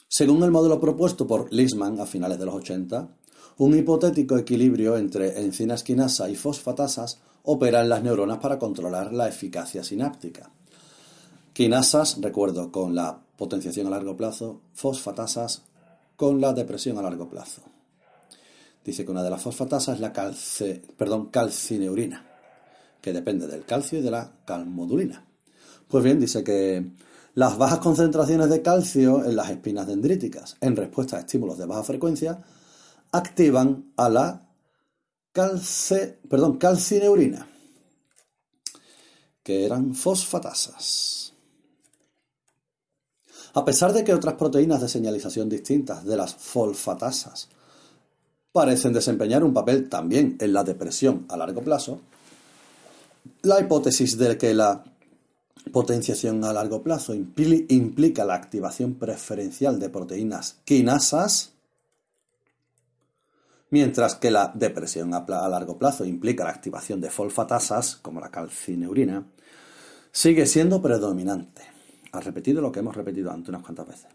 [0.09, 3.17] según el modelo propuesto por Lisman a finales de los 80,
[3.59, 9.29] un hipotético equilibrio entre encinas quinasa y fosfatasas opera en las neuronas para controlar la
[9.29, 10.51] eficacia sináptica.
[11.59, 15.63] Quinasas, recuerdo, con la potenciación a largo plazo, fosfatasas
[16.15, 17.63] con la depresión a largo plazo.
[18.85, 20.13] Dice que una de las fosfatasas es la
[21.33, 22.25] calcineurina,
[23.01, 25.27] que depende del calcio y de la calmodulina.
[25.89, 26.93] Pues bien, dice que
[27.35, 31.83] las bajas concentraciones de calcio en las espinas dendríticas, en respuesta a estímulos de baja
[31.83, 32.41] frecuencia,
[33.11, 34.49] activan a la
[35.33, 37.49] calcineurina,
[39.43, 41.35] que eran fosfatasas.
[43.59, 47.49] A pesar de que otras proteínas de señalización distintas de las fosfatasas
[48.53, 52.01] parecen desempeñar un papel también en la depresión a largo plazo,
[53.43, 54.85] la hipótesis de que la
[55.73, 61.51] potenciación a largo plazo implica la activación preferencial de proteínas quinasas,
[63.71, 69.27] mientras que la depresión a largo plazo implica la activación de fosfatasas, como la calcineurina,
[70.13, 71.78] sigue siendo predominante
[72.13, 74.11] ha repetido lo que hemos repetido antes unas cuantas veces.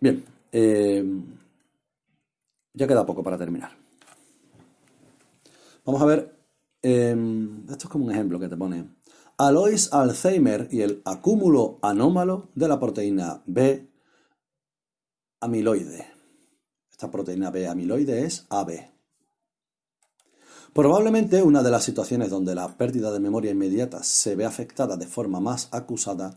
[0.00, 1.04] Bien, eh,
[2.72, 3.72] ya queda poco para terminar.
[5.84, 6.34] Vamos a ver,
[6.82, 8.88] em, esto es como un ejemplo que te pone.
[9.36, 13.88] Alois Alzheimer y el acúmulo anómalo de la proteína B
[15.40, 16.06] amiloide.
[16.90, 18.93] Esta proteína B amiloide es AB.
[20.74, 25.06] Probablemente una de las situaciones donde la pérdida de memoria inmediata se ve afectada de
[25.06, 26.36] forma más acusada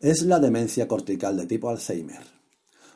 [0.00, 2.20] es la demencia cortical de tipo Alzheimer,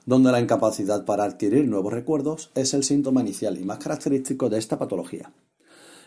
[0.04, 4.58] donde la incapacidad para adquirir nuevos recuerdos es el síntoma inicial y más característico de
[4.58, 5.32] esta patología.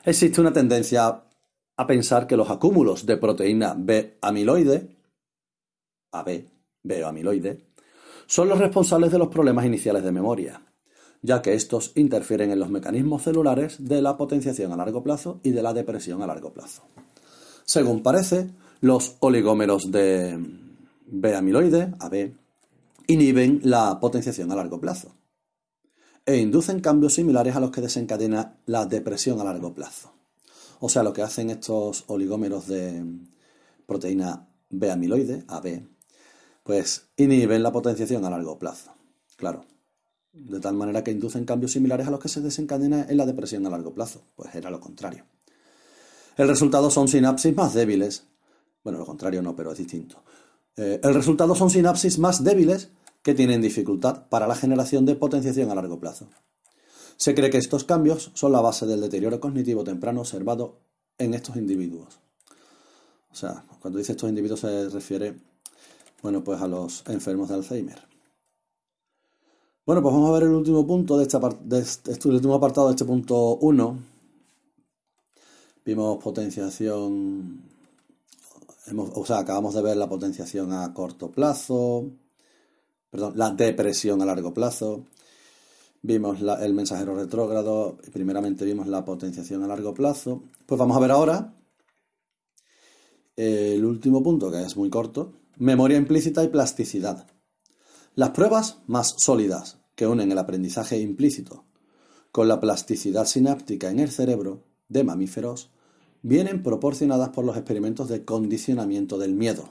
[0.06, 1.24] Existe una tendencia
[1.76, 4.96] a pensar que los acúmulos de proteína B amiloide,
[6.12, 6.46] AB,
[6.84, 7.66] B amiloide,
[8.28, 10.62] son los responsables de los problemas iniciales de memoria,
[11.28, 15.52] ya que estos interfieren en los mecanismos celulares de la potenciación a largo plazo y
[15.52, 16.84] de la depresión a largo plazo.
[17.66, 18.50] Según parece,
[18.80, 20.40] los oligómeros de
[21.06, 22.32] B-amiloide, AB,
[23.08, 25.16] inhiben la potenciación a largo plazo
[26.26, 30.14] e inducen cambios similares a los que desencadena la depresión a largo plazo.
[30.80, 33.04] O sea, lo que hacen estos oligómeros de
[33.86, 35.82] proteína B-amiloide, AB,
[36.64, 38.94] pues inhiben la potenciación a largo plazo.
[39.36, 39.66] Claro,
[40.46, 43.66] de tal manera que inducen cambios similares a los que se desencadena en la depresión
[43.66, 44.22] a largo plazo.
[44.36, 45.26] Pues era lo contrario.
[46.38, 48.26] El resultado son sinapsis más débiles,
[48.84, 50.24] Bueno, lo contrario no, pero es distinto.
[50.78, 52.90] Eh, el resultado son sinapsis más débiles
[53.22, 56.30] que tienen dificultad para la generación de potenciación a largo plazo.
[57.18, 60.80] Se cree que estos cambios son la base del deterioro cognitivo temprano observado
[61.18, 62.20] en estos individuos.
[63.32, 65.36] O sea, cuando dice estos individuos se refiere,
[66.22, 68.07] bueno, pues a los enfermos de Alzheimer.
[69.88, 72.88] Bueno, pues vamos a ver el último punto de, esta de este, este, último apartado
[72.88, 74.00] de este punto 1.
[75.86, 77.62] Vimos potenciación,
[78.98, 82.04] o sea, acabamos de ver la potenciación a corto plazo,
[83.10, 85.06] perdón, la depresión a largo plazo.
[86.02, 90.44] Vimos el mensajero retrógrado y primeramente vimos la potenciación a largo plazo.
[90.66, 91.54] Pues vamos a ver ahora
[93.38, 97.37] el último punto, que es muy corto, memoria implícita y plasticidad.
[98.18, 101.66] Las pruebas más sólidas que unen el aprendizaje implícito
[102.32, 105.70] con la plasticidad sináptica en el cerebro de mamíferos
[106.24, 109.70] vienen proporcionadas por los experimentos de condicionamiento del miedo.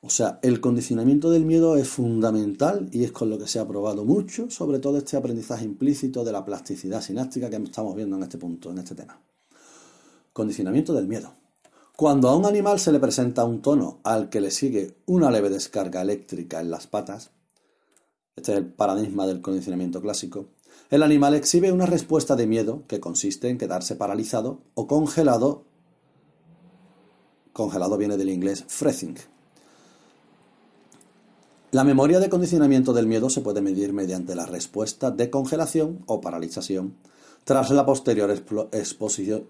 [0.00, 3.66] O sea, el condicionamiento del miedo es fundamental y es con lo que se ha
[3.66, 8.22] probado mucho, sobre todo este aprendizaje implícito de la plasticidad sináptica que estamos viendo en
[8.22, 9.20] este punto, en este tema.
[10.32, 11.39] Condicionamiento del miedo.
[12.00, 15.50] Cuando a un animal se le presenta un tono al que le sigue una leve
[15.50, 17.30] descarga eléctrica en las patas,
[18.34, 20.46] este es el paradigma del condicionamiento clásico,
[20.88, 25.64] el animal exhibe una respuesta de miedo que consiste en quedarse paralizado o congelado.
[27.52, 29.16] Congelado viene del inglés freezing.
[31.70, 36.22] La memoria de condicionamiento del miedo se puede medir mediante la respuesta de congelación o
[36.22, 36.94] paralización
[37.44, 39.46] tras la posterior, exposición,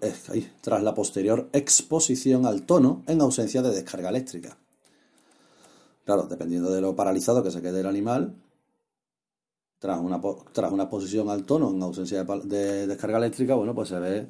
[0.61, 4.57] tras la posterior exposición al tono en ausencia de descarga eléctrica.
[6.05, 8.35] Claro, dependiendo de lo paralizado que se quede el animal,
[9.79, 10.19] tras una,
[10.51, 14.27] tras una exposición al tono en ausencia de, descarga eléctrica, bueno, pues se ve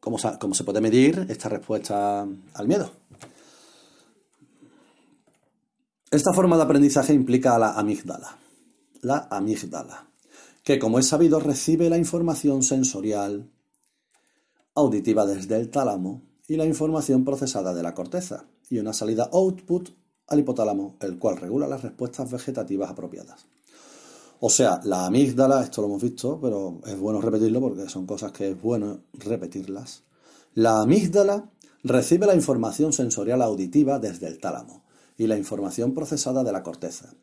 [0.00, 2.22] cómo cómo se puede medir esta respuesta
[2.54, 2.90] al miedo.
[6.10, 8.36] Esta forma de aprendizaje implica a la amígdala.
[9.00, 10.11] La amígdala
[10.62, 13.50] que como es sabido recibe la información sensorial
[14.74, 19.90] auditiva desde el tálamo y la información procesada de la corteza, y una salida output
[20.28, 23.46] al hipotálamo, el cual regula las respuestas vegetativas apropiadas.
[24.40, 28.32] O sea, la amígdala, esto lo hemos visto, pero es bueno repetirlo porque son cosas
[28.32, 30.04] que es bueno repetirlas.
[30.54, 31.50] La amígdala
[31.84, 34.84] recibe la información sensorial auditiva desde el tálamo
[35.18, 37.14] y la información procesada de la corteza,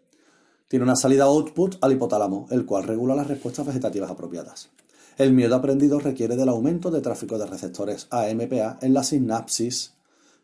[0.70, 4.70] tiene una salida output al hipotálamo, el cual regula las respuestas vegetativas apropiadas.
[5.18, 9.96] El miedo aprendido requiere del aumento de tráfico de receptores AMPA en la sinapsis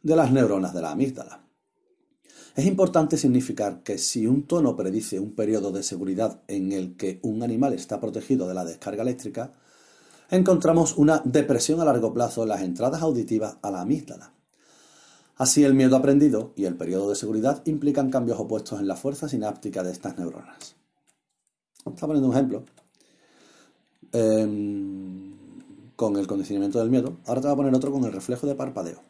[0.02, 1.46] de las neuronas de la amígdala.
[2.56, 7.20] Es importante significar que si un tono predice un periodo de seguridad en el que
[7.22, 9.52] un animal está protegido de la descarga eléctrica,
[10.32, 14.35] encontramos una depresión a largo plazo en las entradas auditivas a la amígdala.
[15.38, 19.28] Así el miedo aprendido y el periodo de seguridad implican cambios opuestos en la fuerza
[19.28, 20.76] sináptica de estas neuronas.
[21.86, 22.64] Está poniendo un ejemplo
[24.14, 25.34] em,
[25.96, 27.18] con el condicionamiento del miedo.
[27.26, 29.02] Ahora te voy a poner otro con el reflejo de parpadeo.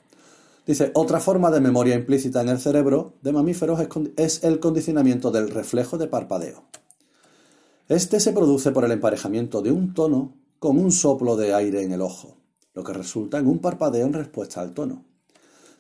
[0.65, 3.79] Dice, otra forma de memoria implícita en el cerebro de mamíferos
[4.17, 6.63] es el condicionamiento del reflejo de parpadeo.
[7.87, 11.91] Este se produce por el emparejamiento de un tono con un soplo de aire en
[11.91, 12.37] el ojo,
[12.73, 15.05] lo que resulta en un parpadeo en respuesta al tono.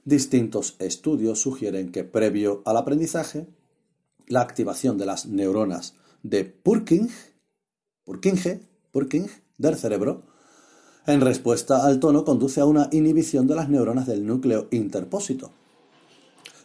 [0.05, 3.47] Distintos estudios sugieren que previo al aprendizaje,
[4.27, 7.33] la activación de las neuronas de Purkinje,
[8.05, 8.61] Purkinje,
[9.57, 10.23] del cerebro
[11.07, 15.51] en respuesta al tono conduce a una inhibición de las neuronas del núcleo interpósito,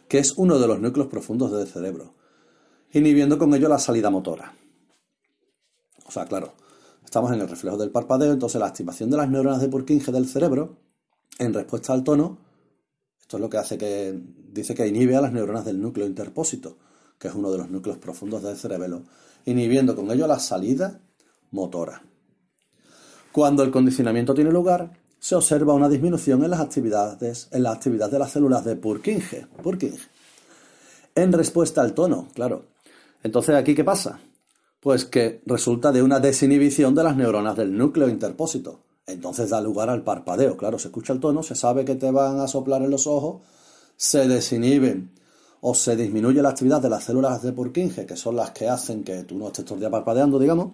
[0.07, 2.13] que es uno de los núcleos profundos del cerebro,
[2.91, 4.53] inhibiendo con ello la salida motora.
[6.05, 6.53] O sea, claro,
[7.03, 10.27] estamos en el reflejo del parpadeo, entonces la activación de las neuronas de Purkinje del
[10.27, 10.77] cerebro
[11.39, 12.50] en respuesta al tono
[13.31, 14.19] esto es lo que hace que
[14.51, 16.75] dice que inhibe a las neuronas del núcleo interpósito,
[17.17, 19.03] que es uno de los núcleos profundos del cerebelo,
[19.45, 20.99] inhibiendo con ello la salida
[21.51, 22.03] motora.
[23.31, 28.11] Cuando el condicionamiento tiene lugar, se observa una disminución en las actividades, en la actividad
[28.11, 30.09] de las células de Purkinje, Purkinje,
[31.15, 32.65] en respuesta al tono, claro.
[33.23, 34.19] Entonces, ¿aquí qué pasa?
[34.81, 38.81] Pues que resulta de una desinhibición de las neuronas del núcleo interpósito,
[39.11, 40.57] entonces da lugar al parpadeo.
[40.57, 43.41] Claro, se escucha el tono, se sabe que te van a soplar en los ojos,
[43.95, 45.11] se desinhiben
[45.61, 49.03] o se disminuye la actividad de las células de Purkinje, que son las que hacen
[49.03, 50.73] que tú no estés todo el día parpadeando, digamos.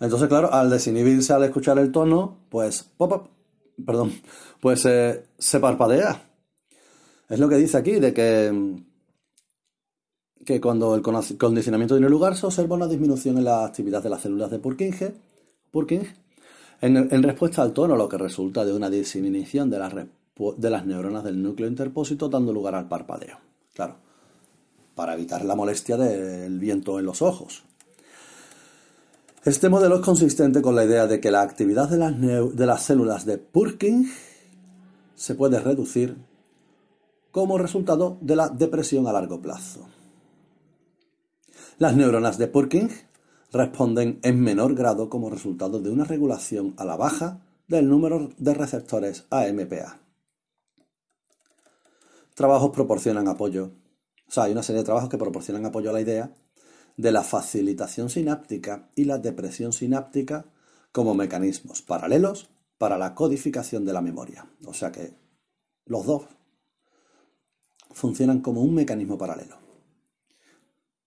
[0.00, 3.28] Entonces, claro, al desinhibirse, al escuchar el tono, pues, pop,
[3.84, 4.12] perdón,
[4.60, 6.22] pues se parpadea.
[7.28, 8.82] Es lo que dice aquí, de que,
[10.44, 14.22] que cuando el condicionamiento tiene lugar, se observa una disminución en la actividad de las
[14.22, 15.14] células de Purkinje,
[15.72, 16.25] Purkinje
[16.80, 20.06] en, respuesta al tono, lo que resulta de una disminución de la
[20.58, 23.38] de las neuronas del núcleo interpósito, dando lugar al parpadeo.
[23.74, 23.96] Claro,
[24.94, 27.64] para evitar la molestia del viento en los ojos.
[29.44, 32.82] Este modelo es consistente con la idea de que la actividad de las, de las
[32.82, 34.12] células de Purkinje
[35.14, 36.16] se puede reducir
[37.30, 39.86] como resultado de la depresión a largo plazo.
[41.78, 43.05] Las neuronas de Purkinje
[43.56, 48.54] responden en menor grado como resultado de una regulación a la baja del número de
[48.54, 50.00] receptores AMPA.
[52.34, 53.72] Trabajos proporcionan apoyo,
[54.28, 56.34] o sea, hay una serie de trabajos que proporcionan apoyo a la idea
[56.96, 60.46] de la facilitación sináptica y la depresión sináptica
[60.92, 64.50] como mecanismos paralelos para la codificación de la memoria.
[64.66, 65.14] O sea que
[65.86, 66.24] los dos
[67.90, 69.56] funcionan como un mecanismo paralelo.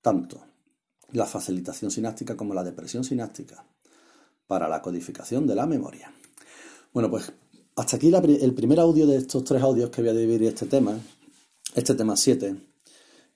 [0.01, 0.48] Tanto
[1.13, 3.65] la facilitación sináptica como la depresión sináptica
[4.47, 6.11] para la codificación de la memoria.
[6.93, 7.31] Bueno, pues
[7.75, 10.99] hasta aquí el primer audio de estos tres audios que voy a dividir este tema,
[11.75, 12.55] este tema 7,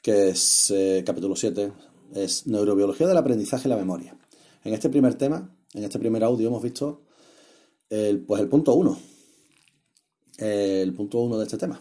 [0.02, 1.72] que es eh, capítulo 7,
[2.16, 4.18] es neurobiología del aprendizaje y la memoria.
[4.64, 7.04] En este primer tema, en este primer audio hemos visto
[7.90, 9.00] el, pues el punto 1,
[10.38, 11.80] el punto 1 de este tema.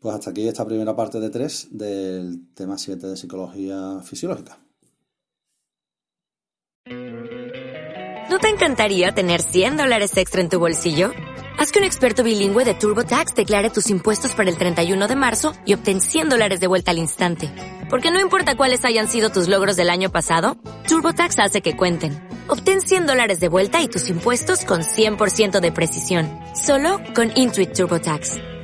[0.00, 4.58] Pues hasta aquí esta primera parte de 3 del tema 7 de psicología fisiológica.
[8.30, 11.10] ¿No te encantaría tener 100 dólares extra en tu bolsillo?
[11.58, 15.52] Haz que un experto bilingüe de TurboTax declare tus impuestos para el 31 de marzo
[15.66, 17.52] y obtén 100 dólares de vuelta al instante.
[17.90, 20.56] Porque no importa cuáles hayan sido tus logros del año pasado,
[20.88, 22.26] TurboTax hace que cuenten.
[22.48, 26.30] Obtén 100 dólares de vuelta y tus impuestos con 100% de precisión.
[26.54, 28.49] Solo con Intuit TurboTax.